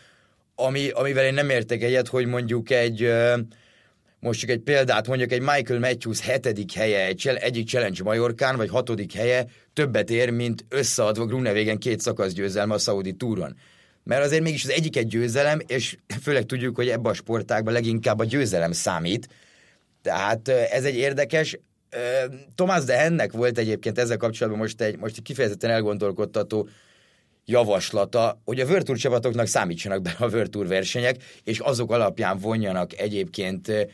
ami, 0.55 0.89
amivel 0.89 1.25
én 1.25 1.35
nem 1.35 1.51
értek 1.51 1.83
egyet, 1.83 2.09
hogy 2.09 2.27
mondjuk 2.27 2.71
egy, 2.71 3.13
most 4.21 4.41
csak 4.41 4.51
egy 4.51 4.61
példát 4.61 5.07
mondjuk, 5.07 5.33
egy 5.33 5.41
Michael 5.41 5.79
Matthews 5.79 6.21
hetedik 6.21 6.73
helye 6.73 7.07
egy, 7.07 7.27
egyik 7.29 7.69
Challenge 7.69 8.03
Majorkán, 8.03 8.57
vagy 8.57 8.69
hatodik 8.69 9.13
helye 9.13 9.47
többet 9.73 10.11
ér, 10.11 10.31
mint 10.31 10.65
összeadva 10.69 11.27
Grunewagen 11.27 11.79
két 11.79 12.01
szakasz 12.01 12.33
győzelme 12.33 12.75
a 12.75 12.79
Saudi 12.79 13.13
túron. 13.13 13.57
Mert 14.05 14.25
azért 14.25 14.43
mégis 14.43 14.65
az 14.65 14.71
egyik 14.71 14.97
egy 14.97 15.07
győzelem, 15.07 15.61
és 15.67 15.97
főleg 16.23 16.45
tudjuk, 16.45 16.77
hogy 16.77 16.89
ebben 16.89 17.13
a 17.13 17.15
sportágban 17.15 17.73
leginkább 17.73 18.19
a 18.19 18.25
győzelem 18.25 18.73
számít. 18.73 19.29
Tehát 20.03 20.49
ez 20.49 20.85
egy 20.85 20.97
érdekes. 20.97 21.59
Ö, 21.97 22.27
Thomas 22.55 22.85
de 22.85 22.97
Hennek 22.97 23.33
volt 23.33 23.59
egyébként 23.59 23.99
ezzel 23.99 24.17
kapcsolatban 24.17 24.63
most 24.63 24.81
egy, 24.81 24.99
most 24.99 25.17
egy 25.17 25.23
kifejezetten 25.23 25.71
elgondolkodtató 25.71 26.69
javaslata, 27.45 28.41
hogy 28.45 28.61
a 28.61 28.83
Tour 28.83 28.99
csapatoknak 28.99 29.47
számítsanak 29.47 30.03
be 30.03 30.17
a 30.19 30.47
Tour 30.47 30.67
versenyek, 30.67 31.17
és 31.45 31.59
azok 31.59 31.91
alapján 31.91 32.39
vonjanak 32.39 32.99
egyébként 32.99 33.89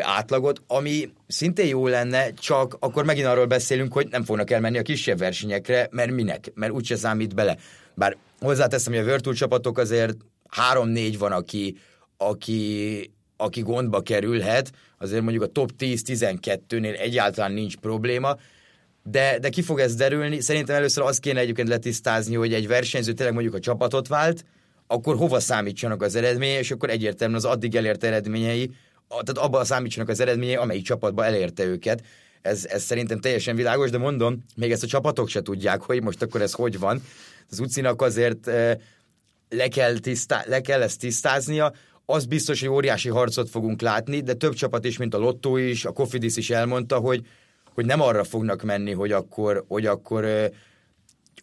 átlagot, 0.00 0.62
ami 0.66 1.12
szintén 1.26 1.66
jó 1.66 1.86
lenne, 1.86 2.32
csak 2.32 2.76
akkor 2.80 3.04
megint 3.04 3.26
arról 3.26 3.46
beszélünk, 3.46 3.92
hogy 3.92 4.08
nem 4.10 4.24
fognak 4.24 4.50
elmenni 4.50 4.78
a 4.78 4.82
kisebb 4.82 5.18
versenyekre, 5.18 5.88
mert 5.90 6.10
minek? 6.10 6.52
Mert 6.54 6.72
úgyse 6.72 6.96
számít 6.96 7.34
bele. 7.34 7.56
Bár 7.94 8.16
hozzáteszem, 8.40 8.94
hogy 8.94 9.08
a 9.08 9.20
Tour 9.20 9.36
csapatok 9.36 9.78
azért 9.78 10.16
három-négy 10.48 11.18
van, 11.18 11.32
aki, 11.32 11.76
aki, 12.16 13.10
aki 13.36 13.60
gondba 13.60 14.00
kerülhet, 14.00 14.72
azért 14.98 15.22
mondjuk 15.22 15.44
a 15.44 15.46
top 15.46 15.70
10-12-nél 15.78 17.00
egyáltalán 17.00 17.52
nincs 17.52 17.76
probléma, 17.76 18.36
de, 19.02 19.38
de 19.38 19.48
ki 19.48 19.62
fog 19.62 19.78
ez 19.78 19.94
derülni? 19.94 20.40
Szerintem 20.40 20.76
először 20.76 21.04
azt 21.04 21.20
kéne 21.20 21.40
egyébként 21.40 21.68
letisztázni, 21.68 22.34
hogy 22.34 22.54
egy 22.54 22.66
versenyző 22.66 23.12
tényleg 23.12 23.34
mondjuk 23.34 23.54
a 23.54 23.60
csapatot 23.60 24.08
vált, 24.08 24.44
akkor 24.86 25.16
hova 25.16 25.40
számítsanak 25.40 26.02
az 26.02 26.14
eredményei, 26.14 26.58
és 26.58 26.70
akkor 26.70 26.90
egyértelműen 26.90 27.38
az 27.38 27.44
addig 27.44 27.74
elért 27.74 28.04
eredményei, 28.04 28.70
tehát 29.08 29.46
abban 29.46 29.64
számítsanak 29.64 30.08
az 30.08 30.20
eredményei, 30.20 30.54
amelyik 30.54 30.84
csapatba 30.84 31.24
elérte 31.24 31.64
őket. 31.64 32.02
Ez, 32.42 32.64
ez 32.64 32.82
szerintem 32.82 33.20
teljesen 33.20 33.56
világos, 33.56 33.90
de 33.90 33.98
mondom, 33.98 34.44
még 34.56 34.72
ezt 34.72 34.82
a 34.82 34.86
csapatok 34.86 35.28
se 35.28 35.42
tudják, 35.42 35.82
hogy 35.82 36.02
most 36.02 36.22
akkor 36.22 36.42
ez 36.42 36.52
hogy 36.52 36.78
van. 36.78 37.02
Az 37.50 37.58
Ucinak 37.58 38.02
azért 38.02 38.48
eh, 38.48 38.76
le 39.48 39.68
kell, 39.68 39.98
tisztá, 39.98 40.44
le 40.46 40.60
kell 40.60 40.82
ezt 40.82 41.00
tisztáznia. 41.00 41.72
Az 42.08 42.24
biztos, 42.24 42.60
hogy 42.60 42.68
óriási 42.68 43.08
harcot 43.08 43.50
fogunk 43.50 43.80
látni, 43.80 44.20
de 44.20 44.34
több 44.34 44.54
csapat 44.54 44.84
is, 44.84 44.96
mint 44.96 45.14
a 45.14 45.18
Lotto 45.18 45.56
is, 45.56 45.84
a 45.84 45.92
Cofidis 45.92 46.36
is 46.36 46.50
elmondta, 46.50 46.98
hogy, 46.98 47.26
hogy 47.74 47.86
nem 47.86 48.00
arra 48.00 48.24
fognak 48.24 48.62
menni, 48.62 48.92
hogy 48.92 49.12
akkor, 49.12 49.64
hogy 49.68 49.86
akkor 49.86 50.24
ö, 50.24 50.46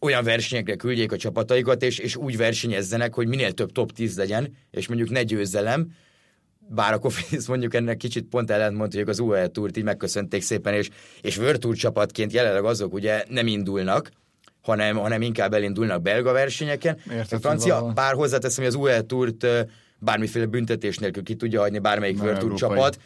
olyan 0.02 0.24
versenyekre 0.24 0.76
küldjék 0.76 1.12
a 1.12 1.18
csapataikat, 1.18 1.84
és, 1.84 1.98
és 1.98 2.16
úgy 2.16 2.38
versenyezzenek, 2.38 3.14
hogy 3.14 3.28
minél 3.28 3.52
több 3.52 3.72
top 3.72 3.92
10 3.92 4.18
legyen, 4.18 4.56
és 4.72 4.88
mondjuk 4.88 5.10
ne 5.10 5.24
győzelem, 5.24 5.92
bár 6.70 6.94
a 6.94 7.00
Cofidis 7.00 7.48
mondjuk 7.48 7.74
ennek 7.74 7.98
kicsit 7.98 8.26
pont 8.30 8.52
ellentmond, 8.52 8.94
hogy 8.94 9.10
az 9.10 9.20
UAE 9.20 9.48
Tourt 9.48 9.78
így 9.78 9.84
megköszönték 9.84 10.42
szépen, 10.42 10.74
és, 10.74 10.90
és 11.22 11.38
World 11.38 11.76
csapatként 11.76 12.34
jelenleg 12.34 12.64
azok 12.64 12.94
ugye 12.94 13.24
nem 13.30 13.48
indulnak, 13.48 14.12
hanem, 14.62 14.96
hanem 14.96 15.22
inkább 15.22 15.54
elindulnak 15.54 16.02
belga 16.02 16.32
versenyeken. 16.32 16.98
Értető 17.12 17.36
a 17.36 17.40
francia, 17.40 17.74
valahol. 17.74 17.94
bár 17.94 18.14
hozzáteszem, 18.14 18.64
hogy 18.64 18.74
az 18.74 18.80
UE 18.80 19.02
Tourt 19.02 19.46
bármiféle 20.04 20.46
büntetés 20.46 20.98
nélkül 20.98 21.24
ki 21.24 21.36
tudja 21.36 21.60
hagyni 21.60 21.80
bármelyik 21.80 22.20
európai. 22.20 22.58
csapat, 22.58 23.00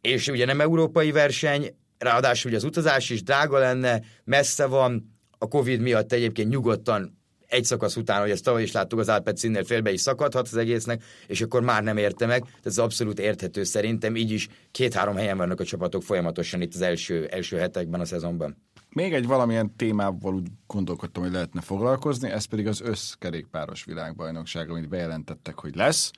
és 0.00 0.28
ugye 0.28 0.44
nem 0.44 0.60
európai 0.60 1.12
verseny, 1.12 1.74
ráadásul 1.98 2.50
ugye 2.50 2.58
az 2.58 2.64
utazás 2.64 3.10
is 3.10 3.22
drága 3.22 3.58
lenne, 3.58 4.00
messze 4.24 4.66
van, 4.66 5.18
a 5.38 5.48
Covid 5.48 5.80
miatt 5.80 6.12
egyébként 6.12 6.48
nyugodtan 6.48 7.18
egy 7.46 7.64
szakasz 7.64 7.96
után, 7.96 8.20
hogy 8.20 8.30
ezt 8.30 8.44
tavaly 8.44 8.62
is 8.62 8.72
láttuk, 8.72 8.98
az 8.98 9.08
Alpecin-nél 9.08 9.64
félbe 9.64 9.92
is 9.92 10.00
szakadhat 10.00 10.46
az 10.46 10.56
egésznek, 10.56 11.02
és 11.26 11.40
akkor 11.40 11.62
már 11.62 11.82
nem 11.82 11.96
érte 11.96 12.26
meg. 12.26 12.40
Tehát 12.40 12.66
ez 12.66 12.78
abszolút 12.78 13.18
érthető 13.18 13.64
szerintem, 13.64 14.16
így 14.16 14.30
is 14.30 14.48
két-három 14.70 15.16
helyen 15.16 15.36
vannak 15.36 15.60
a 15.60 15.64
csapatok 15.64 16.02
folyamatosan 16.02 16.60
itt 16.60 16.74
az 16.74 16.80
első, 16.80 17.26
első 17.26 17.56
hetekben 17.56 18.00
a 18.00 18.04
szezonban. 18.04 18.56
Még 18.92 19.14
egy 19.14 19.26
valamilyen 19.26 19.76
témával 19.76 20.34
úgy 20.34 20.48
gondolkodtam, 20.66 21.22
hogy 21.22 21.32
lehetne 21.32 21.60
foglalkozni, 21.60 22.30
ez 22.30 22.44
pedig 22.44 22.66
az 22.66 22.80
összkerékpáros 22.80 23.84
világbajnokság, 23.84 24.70
amit 24.70 24.88
bejelentettek, 24.88 25.58
hogy 25.58 25.74
lesz. 25.74 26.10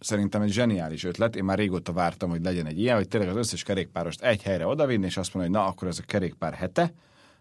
Szerintem 0.00 0.42
egy 0.42 0.52
zseniális 0.52 1.04
ötlet. 1.04 1.36
Én 1.36 1.44
már 1.44 1.58
régóta 1.58 1.92
vártam, 1.92 2.30
hogy 2.30 2.42
legyen 2.42 2.66
egy 2.66 2.78
ilyen, 2.78 2.96
hogy 2.96 3.08
tényleg 3.08 3.30
az 3.30 3.36
összes 3.36 3.62
kerékpárost 3.62 4.22
egy 4.22 4.42
helyre 4.42 4.66
odavinni, 4.66 5.06
és 5.06 5.16
azt 5.16 5.34
mondani, 5.34 5.54
hogy 5.54 5.64
na, 5.64 5.70
akkor 5.72 5.88
ez 5.88 5.98
a 5.98 6.06
kerékpár 6.06 6.54
hete, 6.54 6.92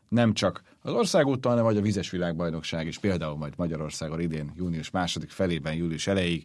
nem 0.10 0.34
csak 0.34 0.62
az 0.82 0.93
országúton, 0.93 1.51
hanem 1.51 1.65
vagy 1.65 1.78
a 1.78 1.82
vizes 1.82 2.10
világbajnokság 2.10 2.88
is, 2.88 2.99
például 2.99 3.38
majd 3.38 3.54
Magyarországon 3.58 4.19
idén 4.19 4.51
június 4.56 4.89
második 4.89 5.30
felében, 5.30 5.73
július 5.73 6.08
elejéig 6.08 6.43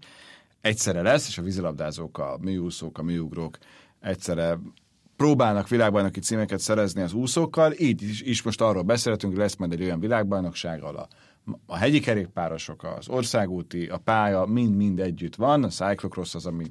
egyszerre 0.60 1.02
lesz, 1.02 1.28
és 1.28 1.38
a 1.38 1.42
vízilabdázók, 1.42 2.18
a 2.18 2.36
műúszók, 2.40 2.98
a 2.98 3.02
műugrók 3.02 3.58
egyszerre 4.00 4.58
próbálnak 5.20 5.68
világbajnoki 5.68 6.20
címeket 6.20 6.58
szerezni 6.58 7.02
az 7.02 7.12
úszókkal, 7.12 7.72
így 7.72 8.02
is, 8.02 8.20
is 8.20 8.42
most 8.42 8.60
arról 8.60 8.82
beszélhetünk, 8.82 9.32
hogy 9.32 9.42
lesz 9.42 9.56
majd 9.56 9.72
egy 9.72 9.82
olyan 9.82 10.00
világbajnokság, 10.00 10.82
ahol 10.82 10.96
a, 10.96 11.08
a 11.66 11.76
hegyi 11.76 12.00
kerékpárosok, 12.00 12.84
az 12.84 13.08
országúti, 13.08 13.86
a 13.86 13.96
pálya 13.96 14.44
mind-mind 14.44 15.00
együtt 15.00 15.34
van, 15.34 15.64
a 15.64 15.68
cyclocross 15.68 16.34
az, 16.34 16.46
ami 16.46 16.64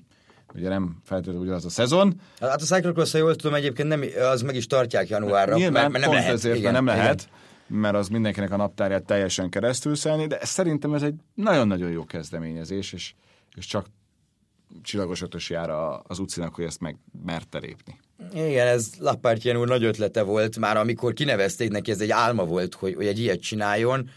ugye 0.55 0.69
nem 0.69 0.97
feltétlenül 1.03 1.41
ugyanaz 1.41 1.65
a 1.65 1.69
szezon. 1.69 2.21
Hát 2.39 2.61
a 2.61 2.65
Cyclocross, 2.65 3.11
ha 3.11 3.17
jól 3.17 3.35
tudom, 3.35 3.53
egyébként 3.53 3.87
nem, 3.87 4.03
az 4.31 4.41
meg 4.41 4.55
is 4.55 4.67
tartják 4.67 5.09
januárra. 5.09 5.55
Nyilván, 5.55 5.73
mert, 5.73 5.91
mert 5.91 6.03
nem 6.03 6.13
pont 6.13 6.23
lehet. 6.23 6.37
ezért, 6.37 6.57
igen, 6.57 6.71
mert 6.71 6.85
nem 6.85 6.93
igen. 6.93 7.05
lehet, 7.05 7.29
mert 7.67 7.95
az 7.95 8.07
mindenkinek 8.07 8.51
a 8.51 8.57
naptárját 8.57 9.05
teljesen 9.05 9.49
keresztül 9.49 9.95
szelni, 9.95 10.27
de 10.27 10.39
szerintem 10.41 10.93
ez 10.93 11.01
egy 11.01 11.15
nagyon-nagyon 11.33 11.89
jó 11.89 12.05
kezdeményezés, 12.05 12.93
és, 12.93 13.13
és 13.55 13.65
csak 13.65 13.85
csillagos 14.81 15.21
ötös 15.21 15.49
jár 15.49 15.69
az 16.03 16.19
utcinak, 16.19 16.55
hogy 16.55 16.65
ezt 16.65 16.79
meg 16.79 16.97
merte 17.23 17.57
lépni. 17.57 17.99
Igen, 18.33 18.67
ez 18.67 18.89
Lapártján 18.99 19.57
úr 19.57 19.67
nagy 19.67 19.83
ötlete 19.83 20.21
volt, 20.21 20.57
már 20.57 20.77
amikor 20.77 21.13
kinevezték 21.13 21.69
neki, 21.69 21.91
ez 21.91 22.01
egy 22.01 22.11
álma 22.11 22.45
volt, 22.45 22.75
hogy, 22.75 22.93
hogy 22.95 23.05
egy 23.05 23.19
ilyet 23.19 23.41
csináljon, 23.41 24.09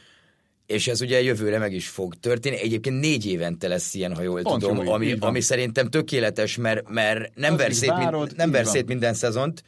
és 0.66 0.88
ez 0.88 1.00
ugye 1.00 1.22
jövőre 1.22 1.58
meg 1.58 1.72
is 1.72 1.88
fog 1.88 2.14
történni. 2.14 2.60
Egyébként 2.60 3.00
négy 3.00 3.26
évente 3.26 3.68
lesz 3.68 3.94
ilyen, 3.94 4.14
ha 4.14 4.22
jól 4.22 4.42
Pont 4.42 4.60
tudom, 4.60 4.84
jó, 4.84 4.92
ami, 4.92 5.16
ami 5.20 5.40
szerintem 5.40 5.88
tökéletes, 5.88 6.56
mert, 6.56 6.88
mert 6.88 7.34
nem, 7.34 7.52
Addig 7.52 7.66
ver 7.66 7.74
szét, 7.74 7.88
várod, 7.88 8.26
mind, 8.26 8.36
nem 8.36 8.46
így 8.46 8.52
ver 8.52 8.64
van. 8.64 8.72
szét 8.72 8.86
minden 8.86 9.14
szezont, 9.14 9.62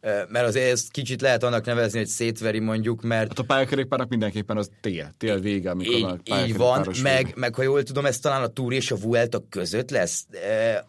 mert 0.00 0.46
azért 0.46 0.70
ezt 0.70 0.90
kicsit 0.90 1.20
lehet 1.20 1.42
annak 1.42 1.64
nevezni, 1.64 1.98
hogy 1.98 2.06
szétveri 2.06 2.58
mondjuk, 2.58 3.02
mert 3.02 3.28
Hát 3.28 3.38
a 3.38 3.42
pályakerékpárnak 3.42 4.08
mindenképpen 4.08 4.56
az 4.56 4.70
tél, 4.80 5.14
tél 5.18 5.40
vége, 5.40 5.70
amikor 5.70 5.94
így, 5.94 6.02
a 6.02 6.08
így 6.08 6.20
van, 6.20 6.22
pályakerékpáros 6.24 7.02
meg, 7.02 7.24
vége. 7.24 7.36
meg 7.36 7.54
ha 7.54 7.62
jól 7.62 7.82
tudom, 7.82 8.06
ez 8.06 8.18
talán 8.18 8.42
a 8.42 8.46
Tour 8.46 8.72
és 8.72 8.90
a 8.90 8.96
Vuelta 8.96 9.42
között 9.48 9.90
lesz, 9.90 10.26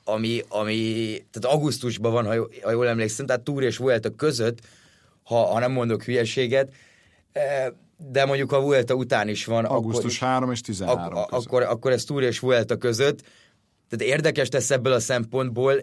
ami, 0.04 0.44
ami 0.48 0.76
tehát 1.32 1.58
augusztusban 1.58 2.12
van, 2.12 2.26
ha 2.26 2.34
jól, 2.34 2.50
ha 2.62 2.72
jól 2.72 2.88
emlékszem, 2.88 3.26
tehát 3.26 3.42
Tour 3.42 3.64
és 3.64 3.78
Vuelta 3.78 4.10
között, 4.10 4.60
ha, 5.24 5.46
ha 5.46 5.60
nem 5.60 5.72
mondok 5.72 6.04
hülyeséget, 6.04 6.74
de 7.98 8.26
mondjuk 8.26 8.52
a 8.52 8.62
Vuelta 8.62 8.94
után 8.94 9.28
is 9.28 9.46
van. 9.46 9.66
Augusztus 9.66 10.20
3 10.20 10.52
és 10.52 10.62
13 10.62 11.18
ak- 11.18 11.30
között. 11.30 11.46
akkor, 11.46 11.62
akkor 11.64 11.92
ez 11.92 12.04
Tour 12.04 12.24
és 12.24 12.40
Vuelta 12.40 12.78
között. 12.78 13.22
Tehát 13.90 14.14
érdekes 14.14 14.50
lesz 14.50 14.72
ebből 14.72 14.94
a 14.94 15.00
szempontból, 15.00 15.82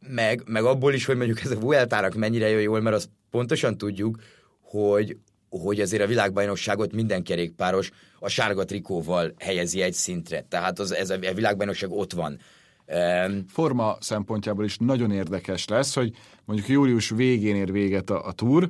meg, 0.00 0.42
meg 0.46 0.64
abból 0.64 0.94
is, 0.94 1.04
hogy 1.04 1.16
mondjuk 1.16 1.40
ez 1.40 1.50
a 1.50 1.60
Vueltának 1.60 2.14
mennyire 2.14 2.48
jön 2.48 2.60
jól, 2.60 2.80
mert 2.80 2.96
azt 2.96 3.08
pontosan 3.30 3.78
tudjuk, 3.78 4.18
hogy, 4.60 5.16
hogy 5.48 5.80
azért 5.80 6.02
a 6.02 6.06
világbajnokságot 6.06 6.92
minden 6.92 7.22
kerékpáros 7.22 7.90
a 8.20 8.28
sárga 8.28 8.64
trikóval 8.64 9.34
helyezi 9.38 9.80
egy 9.80 9.92
szintre. 9.92 10.44
Tehát 10.48 10.78
az, 10.78 10.92
ez 10.94 11.10
a, 11.10 11.14
a 11.14 11.34
világbajnokság 11.34 11.90
ott 11.90 12.12
van. 12.12 12.38
Um, 12.86 13.44
forma 13.48 13.96
szempontjából 14.00 14.64
is 14.64 14.76
nagyon 14.78 15.10
érdekes 15.10 15.68
lesz, 15.68 15.94
hogy 15.94 16.16
mondjuk 16.44 16.68
július 16.68 17.08
végén 17.10 17.56
ér 17.56 17.72
véget 17.72 18.10
a, 18.10 18.26
a 18.26 18.32
túr, 18.32 18.68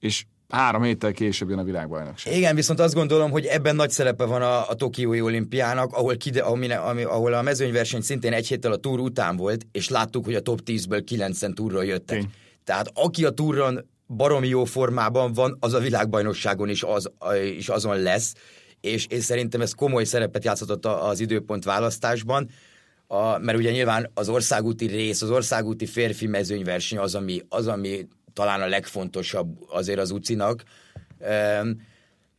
és 0.00 0.24
három 0.48 0.82
héttel 0.82 1.12
később 1.12 1.48
jön 1.48 1.58
a 1.58 1.62
világbajnokság. 1.62 2.36
Igen, 2.36 2.54
viszont 2.54 2.80
azt 2.80 2.94
gondolom, 2.94 3.30
hogy 3.30 3.44
ebben 3.44 3.76
nagy 3.76 3.90
szerepe 3.90 4.24
van 4.24 4.42
a, 4.42 4.68
a 4.68 4.74
Tokiói 4.74 5.20
olimpiának, 5.20 5.92
ahol, 5.92 6.16
kide, 6.16 6.40
ami, 6.40 6.72
ami, 6.72 7.02
ahol 7.02 7.32
a 7.32 7.42
mezőnyverseny 7.42 8.00
szintén 8.00 8.32
egy 8.32 8.48
héttel 8.48 8.72
a 8.72 8.76
túr 8.76 9.00
után 9.00 9.36
volt, 9.36 9.66
és 9.72 9.88
láttuk, 9.88 10.24
hogy 10.24 10.34
a 10.34 10.40
top 10.40 10.60
10-ből 10.66 11.02
9 11.06 11.54
túrról 11.54 11.84
jöttek. 11.84 12.18
Tény. 12.18 12.30
Tehát 12.64 12.90
aki 12.94 13.24
a 13.24 13.30
túron 13.30 13.88
baromi 14.06 14.48
jó 14.48 14.64
formában 14.64 15.32
van, 15.32 15.56
az 15.60 15.74
a 15.74 15.78
világbajnokságon 15.78 16.68
is, 16.68 16.82
az, 16.82 17.10
is 17.56 17.68
azon 17.68 17.96
lesz, 18.02 18.34
és, 18.80 19.06
és 19.06 19.24
szerintem 19.24 19.60
ez 19.60 19.72
komoly 19.72 20.04
szerepet 20.04 20.44
játszhatott 20.44 20.86
az 20.86 21.20
időpont 21.20 21.64
választásban, 21.64 22.48
a, 23.06 23.38
mert 23.38 23.58
ugye 23.58 23.70
nyilván 23.70 24.10
az 24.14 24.28
országúti 24.28 24.86
rész, 24.86 25.22
az 25.22 25.30
országúti 25.30 25.86
férfi 25.86 26.26
mezőnyverseny 26.26 26.98
az, 26.98 27.14
ami, 27.14 27.42
az, 27.48 27.66
ami 27.66 28.06
talán 28.38 28.62
a 28.62 28.66
legfontosabb 28.66 29.56
azért 29.68 29.98
az 29.98 30.10
UCI-nak, 30.10 30.62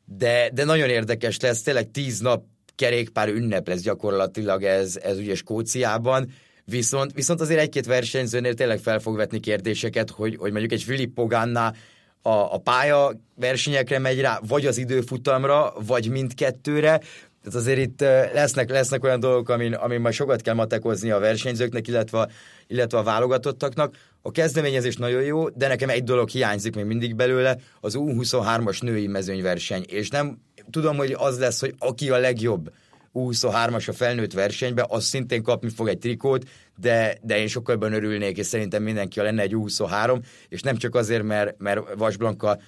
de, 0.05 0.49
de 0.53 0.63
nagyon 0.63 0.89
érdekes 0.89 1.39
lesz, 1.39 1.62
tényleg 1.62 1.91
tíz 1.91 2.19
nap 2.19 2.43
kerékpár 2.75 3.27
ünnep 3.27 3.67
lesz 3.67 3.81
gyakorlatilag 3.81 4.63
ez, 4.63 4.97
ez 5.03 5.17
ugye 5.17 5.35
Skóciában, 5.35 6.31
viszont, 6.65 7.13
viszont 7.13 7.41
azért 7.41 7.59
egy-két 7.59 7.85
versenyzőnél 7.85 8.53
tényleg 8.53 8.79
fel 8.79 8.99
fog 8.99 9.15
vetni 9.15 9.39
kérdéseket, 9.39 10.09
hogy, 10.09 10.35
hogy 10.35 10.51
mondjuk 10.51 10.71
egy 10.71 10.83
Filip 10.83 11.13
Pogánna 11.13 11.73
a, 12.21 12.53
a 12.53 12.57
pálya 12.57 13.12
versenyekre 13.35 13.99
megy 13.99 14.19
rá, 14.19 14.39
vagy 14.47 14.65
az 14.65 14.77
időfutamra, 14.77 15.73
vagy 15.85 16.09
mindkettőre, 16.09 17.01
tehát 17.43 17.59
azért 17.59 17.79
itt 17.79 17.99
lesznek, 18.33 18.69
lesznek 18.69 19.03
olyan 19.03 19.19
dolgok, 19.19 19.49
amin, 19.49 19.73
amin 19.73 20.01
majd 20.01 20.13
sokat 20.13 20.41
kell 20.41 20.53
matekozni 20.53 21.12
a 21.12 21.19
versenyzőknek, 21.19 21.88
illetve, 21.88 22.29
illetve 22.67 22.97
a 22.97 23.03
válogatottaknak. 23.03 23.95
A 24.21 24.32
kezdeményezés 24.32 24.95
nagyon 24.95 25.21
jó, 25.21 25.49
de 25.49 25.67
nekem 25.67 25.89
egy 25.89 26.03
dolog 26.03 26.29
hiányzik 26.29 26.75
még 26.75 26.86
mindig 26.86 27.15
belőle, 27.15 27.58
az 27.79 27.95
U23-as 27.97 28.82
női 28.82 29.08
mezőnyverseny, 29.08 29.84
és 29.88 30.10
nem 30.10 30.38
tudom, 30.69 30.97
hogy 30.97 31.15
az 31.17 31.39
lesz, 31.39 31.60
hogy 31.60 31.75
aki 31.77 32.10
a 32.10 32.17
legjobb 32.17 32.71
U23-as 33.13 33.89
a 33.89 33.93
felnőtt 33.93 34.34
versenybe, 34.34 34.86
az 34.89 35.03
szintén 35.03 35.43
kapni 35.43 35.69
fog 35.69 35.88
egy 35.88 35.97
trikót, 35.97 36.49
de, 36.75 37.17
de 37.21 37.39
én 37.39 37.47
sokkal 37.47 37.73
jobban 37.73 37.93
örülnék, 37.93 38.38
és 38.38 38.45
szerintem 38.45 38.84
mindenki 38.84 39.19
a 39.19 39.23
lenne 39.23 39.41
egy 39.41 39.53
U23, 39.55 40.19
és 40.49 40.62
nem 40.62 40.75
csak 40.75 40.95
azért, 40.95 41.23
mert, 41.23 41.55
mert 41.58 41.93
Vasblanka 41.95 42.60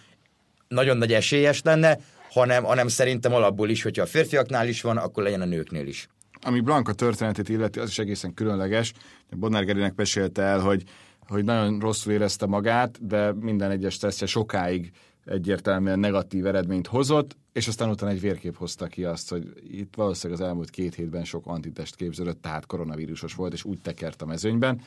nagyon 0.68 0.98
nagy 0.98 1.14
esélyes 1.14 1.62
lenne, 1.62 1.98
hanem, 2.30 2.64
hanem 2.64 2.88
szerintem 2.88 3.34
alapból 3.34 3.70
is, 3.70 3.84
hogyha 3.84 4.04
a 4.04 4.06
férfiaknál 4.06 4.68
is 4.68 4.82
van, 4.82 4.98
akkor 4.98 5.24
legyen 5.24 5.42
a 5.42 5.46
nőknél 5.46 5.88
is. 5.88 6.08
Ami 6.42 6.60
Blanka 6.60 6.94
történetét 6.94 7.50
illeti, 7.50 7.80
az 7.80 7.90
is 7.90 8.00
egészen 8.00 8.34
különleges. 8.34 8.94
Bonner 9.30 9.66
Gerinek 9.66 9.96
mesélte 9.96 10.42
el, 10.42 10.60
hogy, 10.60 10.84
hogy 11.32 11.44
nagyon 11.44 11.80
rosszul 11.80 12.13
érezte 12.13 12.46
magát, 12.46 13.08
de 13.08 13.34
minden 13.34 13.72
egyes 13.72 13.98
tesztje 13.98 14.28
sokáig 14.28 14.91
egyértelműen 15.26 16.00
negatív 16.00 16.46
eredményt 16.46 16.88
hozott, 16.88 17.38
és 17.54 17.67
aztán 17.67 17.89
utána 17.89 18.12
egy 18.12 18.22
vérkép 18.22 18.58
hozta 18.58 18.88
ki 18.88 19.04
azt, 19.04 19.30
hogy 19.30 19.54
itt 19.72 19.96
valószínűleg 19.96 20.41
az 20.41 20.48
elmúlt 20.48 20.70
két 20.70 20.96
hétben 20.96 21.24
sok 21.24 21.46
antitest 21.46 21.96
képződött, 21.96 22.41
tehát 22.41 22.65
koronavírusos 22.65 23.34
volt, 23.34 23.54
és 23.54 23.63
úgy 23.63 23.82
tekert 23.82 24.22
a 24.22 24.26
mezőnyben. 24.26 24.82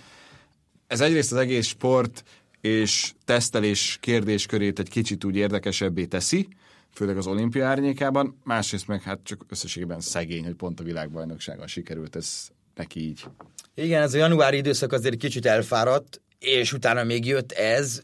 Ez 0.87 1.01
egyrészt 1.01 1.33
az 1.33 1.39
egész 1.39 1.67
sport 1.67 2.25
és 2.61 3.13
tesztelés 3.25 3.99
kérdéskörét 4.01 4.79
egy 4.79 4.89
kicsit 4.89 5.25
úgy 5.25 5.37
érdekesebbé 5.37 6.05
teszi, 6.05 6.49
főleg 6.91 7.17
az 7.17 7.27
olimpia 7.27 7.67
árnyékában, 7.67 8.37
másrészt 8.45 8.89
meg 8.89 9.03
hát 9.03 9.19
csak 9.23 9.45
összességében 9.49 10.01
szegény, 10.01 10.45
hogy 10.45 10.55
pont 10.55 10.81
a 10.81 10.85
világbajnokságon 10.85 11.67
sikerült 11.67 12.17
ez 12.17 12.49
neki 12.75 13.01
így. 13.01 13.25
Igen, 13.75 14.03
ez 14.03 14.15
a 14.15 14.19
januári 14.19 14.57
időszak 14.57 14.93
azért 14.93 15.17
kicsit 15.17 15.47
elfáradt, 15.47 16.21
és 16.39 16.73
utána 16.73 17.05
még 17.05 17.27
jött 17.27 17.53
ez, 17.53 18.01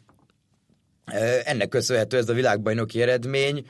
ennek 1.45 1.69
köszönhető 1.69 2.17
ez 2.17 2.29
a 2.29 2.33
világbajnoki 2.33 3.03
eredmény, 3.03 3.67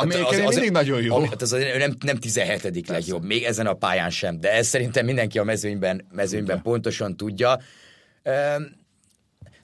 ami 0.00 0.14
hát 0.14 0.30
az, 0.30 0.38
az, 0.38 0.54
mindig 0.54 0.70
nagyon 0.70 1.02
jó. 1.02 1.20
Hát 1.20 1.42
az, 1.42 1.52
az 1.52 1.62
nem, 1.78 1.94
nem 2.04 2.16
17. 2.16 2.60
Persze. 2.60 2.92
legjobb, 2.92 3.24
még 3.24 3.42
ezen 3.42 3.66
a 3.66 3.74
pályán 3.74 4.10
sem, 4.10 4.40
de 4.40 4.52
ezt 4.52 4.68
szerintem 4.68 5.04
mindenki 5.04 5.38
a 5.38 5.44
mezőnyben, 5.44 6.06
mezőnyben 6.12 6.62
pontosan 6.62 7.16
tudja. 7.16 7.58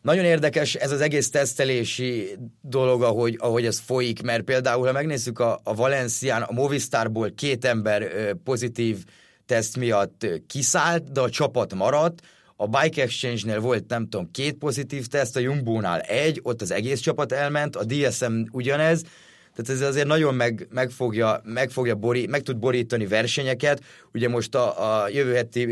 Nagyon 0.02 0.24
érdekes 0.24 0.74
ez 0.74 0.90
az 0.90 1.00
egész 1.00 1.30
tesztelési 1.30 2.36
dolog, 2.60 3.02
ahogy, 3.02 3.36
ahogy 3.40 3.66
ez 3.66 3.78
folyik, 3.78 4.22
mert 4.22 4.42
például, 4.42 4.86
ha 4.86 4.92
megnézzük 4.92 5.38
a, 5.38 5.60
a 5.64 5.74
Valencián, 5.74 6.42
a 6.42 6.52
Movistarból 6.52 7.32
két 7.34 7.64
ember 7.64 8.32
pozitív 8.44 9.04
teszt 9.46 9.76
miatt 9.76 10.26
kiszállt, 10.46 11.12
de 11.12 11.20
a 11.20 11.30
csapat 11.30 11.74
maradt, 11.74 12.22
a 12.56 12.66
Bike 12.66 13.02
Exchange-nél 13.02 13.60
volt, 13.60 13.88
nem 13.88 14.08
tudom, 14.08 14.30
két 14.30 14.54
pozitív 14.54 15.06
teszt, 15.06 15.36
a 15.36 15.40
Jumbo-nál 15.40 16.00
egy, 16.00 16.40
ott 16.42 16.62
az 16.62 16.70
egész 16.70 17.00
csapat 17.00 17.32
elment, 17.32 17.76
a 17.76 17.84
DSM 17.84 18.42
ugyanez, 18.50 19.02
tehát 19.54 19.82
ez 19.82 19.88
azért 19.88 20.06
nagyon 20.06 20.34
meg, 20.34 20.66
meg, 20.70 20.90
fogja, 20.90 21.40
meg, 21.44 21.70
fogja 21.70 21.94
bori, 21.94 22.26
meg 22.26 22.42
tud 22.42 22.56
borítani 22.56 23.06
versenyeket. 23.06 23.82
Ugye 24.12 24.28
most 24.28 24.54
a, 24.54 25.02
a 25.02 25.08
jövő 25.08 25.34
heti, 25.34 25.64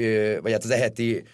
vagy 0.42 0.52
hát 0.52 0.64
az 0.64 0.70
eheti 0.70 1.24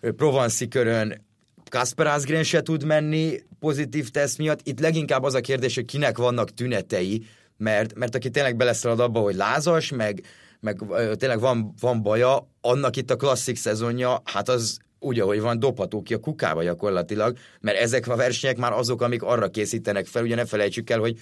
Provanci 0.00 0.68
körön 0.68 1.24
Kasper 1.70 2.06
Asgren 2.06 2.42
se 2.42 2.62
tud 2.62 2.84
menni 2.84 3.38
pozitív 3.58 4.08
teszt 4.08 4.38
miatt. 4.38 4.60
Itt 4.62 4.80
leginkább 4.80 5.22
az 5.22 5.34
a 5.34 5.40
kérdés, 5.40 5.74
hogy 5.74 5.84
kinek 5.84 6.18
vannak 6.18 6.54
tünetei, 6.54 7.26
mert, 7.56 7.94
mert 7.94 8.14
aki 8.14 8.30
tényleg 8.30 8.56
beleszalad 8.56 9.00
abba, 9.00 9.20
hogy 9.20 9.34
lázas, 9.34 9.90
meg, 9.90 10.22
meg 10.60 10.82
tényleg 11.16 11.40
van, 11.40 11.74
van 11.80 12.02
baja, 12.02 12.50
annak 12.60 12.96
itt 12.96 13.10
a 13.10 13.16
klasszik 13.16 13.56
szezonja, 13.56 14.22
hát 14.24 14.48
az 14.48 14.78
úgy, 14.98 15.20
ahogy 15.20 15.40
van, 15.40 15.58
dobható 15.58 16.02
ki 16.02 16.14
a 16.14 16.18
kukába 16.18 16.62
gyakorlatilag, 16.62 17.36
mert 17.60 17.78
ezek 17.78 18.08
a 18.08 18.16
versenyek 18.16 18.56
már 18.56 18.72
azok, 18.72 19.02
amik 19.02 19.22
arra 19.22 19.48
készítenek 19.48 20.06
fel, 20.06 20.22
ugye 20.22 20.34
ne 20.34 20.44
felejtsük 20.44 20.90
el, 20.90 20.98
hogy 20.98 21.18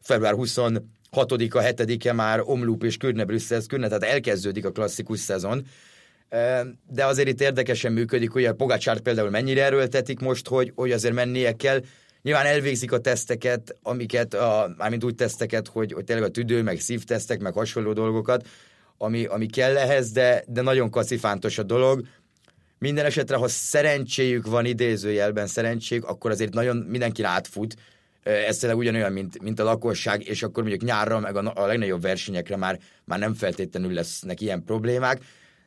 február 0.00 0.34
26 0.34 0.82
a 1.12 1.36
7-e 1.36 2.12
már 2.12 2.40
Omloop 2.44 2.84
és 2.84 2.96
Körne 2.96 3.24
Brüsszel, 3.24 3.60
tehát 3.60 4.02
elkezdődik 4.02 4.64
a 4.64 4.70
klasszikus 4.70 5.18
szezon, 5.18 5.66
de 6.86 7.04
azért 7.04 7.28
itt 7.28 7.40
érdekesen 7.40 7.92
működik, 7.92 8.30
hogy 8.30 8.44
a 8.44 8.54
Pogácsárt 8.54 9.00
például 9.00 9.30
mennyire 9.30 9.64
erőltetik 9.64 10.20
most, 10.20 10.48
hogy, 10.48 10.72
hogy 10.74 10.92
azért 10.92 11.14
mennie 11.14 11.52
kell. 11.52 11.80
Nyilván 12.22 12.46
elvégzik 12.46 12.92
a 12.92 12.98
teszteket, 12.98 13.76
amiket, 13.82 14.34
a, 14.34 14.74
mármint 14.76 15.04
úgy 15.04 15.14
teszteket, 15.14 15.68
hogy, 15.68 15.92
hogy 15.92 16.04
tényleg 16.04 16.28
a 16.28 16.30
tüdő, 16.30 16.62
meg 16.62 16.80
szívtesztek, 16.80 17.40
meg 17.40 17.52
hasonló 17.52 17.92
dolgokat, 17.92 18.46
ami, 18.98 19.24
ami 19.24 19.46
kell 19.46 19.76
ehhez, 19.76 20.10
de, 20.10 20.44
de 20.46 20.62
nagyon 20.62 20.90
kacifántos 20.90 21.58
a 21.58 21.62
dolog. 21.62 22.06
Minden 22.78 23.04
esetre, 23.04 23.36
ha 23.36 23.48
szerencséjük 23.48 24.46
van 24.46 24.64
idézőjelben 24.64 25.46
szerencséjük, 25.46 26.04
akkor 26.04 26.30
azért 26.30 26.52
nagyon 26.52 26.76
mindenki 26.76 27.22
átfut, 27.22 27.74
ez 28.22 28.58
tényleg 28.58 28.78
ugyanolyan, 28.78 29.12
mint, 29.12 29.42
mint 29.42 29.60
a 29.60 29.64
lakosság, 29.64 30.28
és 30.28 30.42
akkor 30.42 30.62
mondjuk 30.62 30.84
nyárra, 30.84 31.20
meg 31.20 31.36
a, 31.36 31.52
a 31.54 31.66
legnagyobb 31.66 32.02
versenyekre 32.02 32.56
már, 32.56 32.78
már 33.04 33.18
nem 33.18 33.34
feltétlenül 33.34 33.92
lesznek 33.92 34.40
ilyen 34.40 34.64
problémák. 34.64 35.20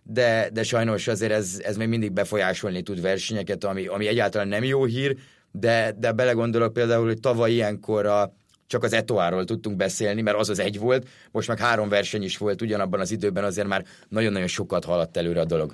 De, 0.03 0.49
de 0.53 0.63
sajnos 0.63 1.07
azért 1.07 1.31
ez, 1.31 1.61
ez 1.63 1.77
még 1.77 1.87
mindig 1.87 2.11
befolyásolni 2.11 2.81
tud 2.81 3.01
versenyeket, 3.01 3.63
ami, 3.63 3.85
ami 3.85 4.07
egyáltalán 4.07 4.47
nem 4.47 4.63
jó 4.63 4.85
hír, 4.85 5.15
de, 5.51 5.95
de 5.97 6.11
belegondolok 6.11 6.73
például, 6.73 7.05
hogy 7.05 7.19
tavaly 7.19 7.51
ilyenkor 7.51 8.05
a, 8.05 8.33
csak 8.67 8.83
az 8.83 8.93
Etoáról 8.93 9.45
tudtunk 9.45 9.75
beszélni, 9.75 10.21
mert 10.21 10.37
az 10.37 10.49
az 10.49 10.59
egy 10.59 10.79
volt, 10.79 11.07
most 11.31 11.47
meg 11.47 11.59
három 11.59 11.89
verseny 11.89 12.23
is 12.23 12.37
volt 12.37 12.61
ugyanabban 12.61 12.99
az 12.99 13.11
időben, 13.11 13.43
azért 13.43 13.67
már 13.67 13.85
nagyon-nagyon 14.09 14.47
sokat 14.47 14.85
haladt 14.85 15.17
előre 15.17 15.39
a 15.39 15.45
dolog. 15.45 15.73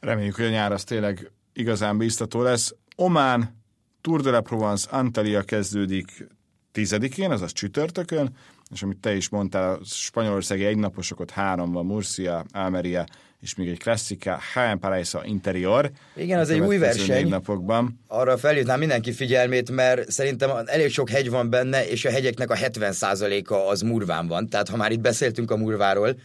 Reméljük, 0.00 0.34
hogy 0.36 0.44
a 0.44 0.50
nyár 0.50 0.72
az 0.72 0.84
tényleg 0.84 1.30
igazán 1.52 1.98
biztató 1.98 2.42
lesz. 2.42 2.74
Omán, 2.96 3.56
Tour 4.00 4.20
de 4.20 4.30
la 4.30 4.40
Provence, 4.40 4.90
Antalya 4.90 5.42
kezdődik 5.42 6.26
tizedikén, 6.72 7.30
azaz 7.30 7.52
csütörtökön, 7.52 8.36
és 8.70 8.82
amit 8.82 8.98
te 8.98 9.14
is 9.14 9.28
mondtál, 9.28 9.72
a 9.72 9.78
spanyolországi 9.84 10.64
egynaposokat 10.64 11.30
három 11.30 11.72
van, 11.72 11.86
Murcia, 11.86 12.44
Almeria, 12.52 13.06
és 13.40 13.54
még 13.54 13.68
egy 13.68 13.78
klasszika, 13.78 14.38
Jaén 14.54 14.78
Paraíso 14.78 15.20
Interior. 15.24 15.90
Igen, 16.16 16.38
az 16.38 16.50
egy 16.50 16.60
új 16.60 16.78
verseny. 16.78 17.28
Napokban. 17.28 18.00
Arra 18.06 18.38
felhívnám 18.38 18.78
mindenki 18.78 19.12
figyelmét, 19.12 19.70
mert 19.70 20.10
szerintem 20.10 20.50
elég 20.64 20.90
sok 20.90 21.10
hegy 21.10 21.30
van 21.30 21.50
benne, 21.50 21.88
és 21.88 22.04
a 22.04 22.10
hegyeknek 22.10 22.50
a 22.50 22.54
70%-a 22.54 23.54
az 23.54 23.80
murván 23.80 24.26
van. 24.26 24.48
Tehát 24.48 24.68
ha 24.68 24.76
már 24.76 24.92
itt 24.92 25.00
beszéltünk 25.00 25.50
a 25.50 25.56
murváról, 25.56 26.16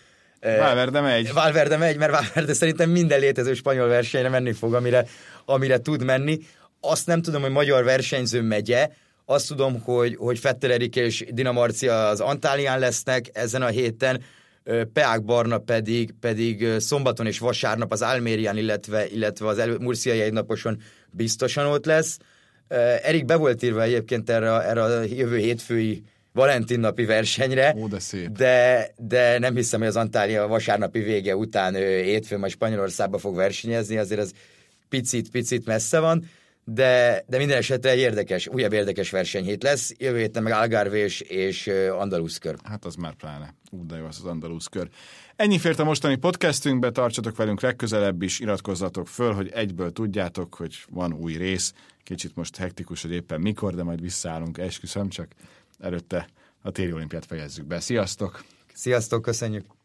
Valverde 0.43 1.01
megy. 1.01 1.33
Valverde 1.33 1.77
megy, 1.77 1.97
mert 1.97 2.11
Valverde 2.11 2.53
szerintem 2.53 2.89
minden 2.89 3.19
létező 3.19 3.53
spanyol 3.53 3.87
versenyre 3.87 4.29
menni 4.29 4.51
fog, 4.51 4.73
amire, 4.73 5.05
amire 5.45 5.77
tud 5.77 6.03
menni. 6.03 6.39
Azt 6.79 7.07
nem 7.07 7.21
tudom, 7.21 7.41
hogy 7.41 7.51
magyar 7.51 7.83
versenyző 7.83 8.41
megye, 8.41 8.89
azt 9.25 9.47
tudom, 9.47 9.81
hogy, 9.81 10.15
hogy 10.15 10.39
Fetter 10.39 10.71
Erik 10.71 10.95
és 10.95 11.25
Dina 11.29 11.51
Marcia 11.51 12.07
az 12.07 12.19
Antálián 12.19 12.79
lesznek 12.79 13.29
ezen 13.33 13.61
a 13.61 13.67
héten, 13.67 14.21
Peák 14.93 15.23
Barna 15.23 15.57
pedig, 15.57 16.13
pedig 16.19 16.67
szombaton 16.79 17.25
és 17.25 17.39
vasárnap 17.39 17.91
az 17.91 18.01
Almérián, 18.01 18.57
illetve, 18.57 19.07
illetve 19.07 19.47
az 19.47 19.57
elő, 19.57 19.77
Murciai 19.77 20.21
egynaposon 20.21 20.81
biztosan 21.11 21.65
ott 21.65 21.85
lesz. 21.85 22.17
Erik 23.03 23.25
be 23.25 23.35
volt 23.35 23.63
írva 23.63 23.81
egyébként 23.81 24.29
erre, 24.29 24.61
erre 24.61 24.83
a 24.83 25.01
jövő 25.01 25.37
hétfői 25.37 26.03
Valentin 26.33 26.79
napi 26.79 27.05
versenyre, 27.05 27.75
Ó, 27.77 27.87
de, 27.87 27.99
szép. 27.99 28.29
de, 28.29 28.87
de 28.97 29.39
nem 29.39 29.55
hiszem, 29.55 29.79
hogy 29.79 29.89
az 29.89 29.95
Antália 29.95 30.47
vasárnapi 30.47 30.99
vége 30.99 31.35
után 31.35 31.75
hétfőn 31.75 32.39
majd 32.39 32.51
Spanyolországba 32.51 33.17
fog 33.17 33.35
versenyezni, 33.35 33.97
azért 33.97 34.19
ez 34.21 34.31
picit-picit 34.89 35.65
messze 35.65 35.99
van 35.99 36.25
de, 36.65 37.23
de 37.27 37.37
minden 37.37 37.57
esetre 37.57 37.89
egy 37.89 37.99
érdekes, 37.99 38.47
újabb 38.47 38.73
érdekes 38.73 39.09
versenyhét 39.09 39.63
lesz. 39.63 39.93
Jövő 39.97 40.17
héten 40.17 40.43
meg 40.43 40.53
Algarve 40.53 40.97
és, 40.97 41.21
és 41.21 41.67
Andalusz 41.97 42.37
kör. 42.37 42.55
Hát 42.63 42.85
az 42.85 42.95
már 42.95 43.13
pláne. 43.13 43.53
Ú, 43.71 43.85
de 43.85 43.97
jó 43.97 44.05
az 44.05 44.17
az 44.19 44.25
Andalusz 44.25 44.67
kör. 44.67 44.89
Ennyi 45.35 45.57
fért 45.57 45.79
a 45.79 45.83
mostani 45.83 46.15
podcastünkbe, 46.15 46.91
tartsatok 46.91 47.35
velünk 47.35 47.61
legközelebb 47.61 48.21
is, 48.21 48.39
iratkozzatok 48.39 49.07
föl, 49.07 49.33
hogy 49.33 49.49
egyből 49.53 49.91
tudjátok, 49.91 50.55
hogy 50.55 50.75
van 50.89 51.13
új 51.13 51.33
rész. 51.33 51.73
Kicsit 52.03 52.35
most 52.35 52.55
hektikus, 52.55 53.01
hogy 53.01 53.11
éppen 53.11 53.41
mikor, 53.41 53.75
de 53.75 53.83
majd 53.83 54.01
visszaállunk, 54.01 54.57
esküszöm, 54.57 55.09
csak 55.09 55.27
előtte 55.83 56.27
a 56.61 56.71
téli 56.71 56.93
olimpiát 56.93 57.25
fejezzük 57.25 57.65
be. 57.65 57.79
Sziasztok! 57.79 58.43
Sziasztok, 58.73 59.21
köszönjük! 59.21 59.82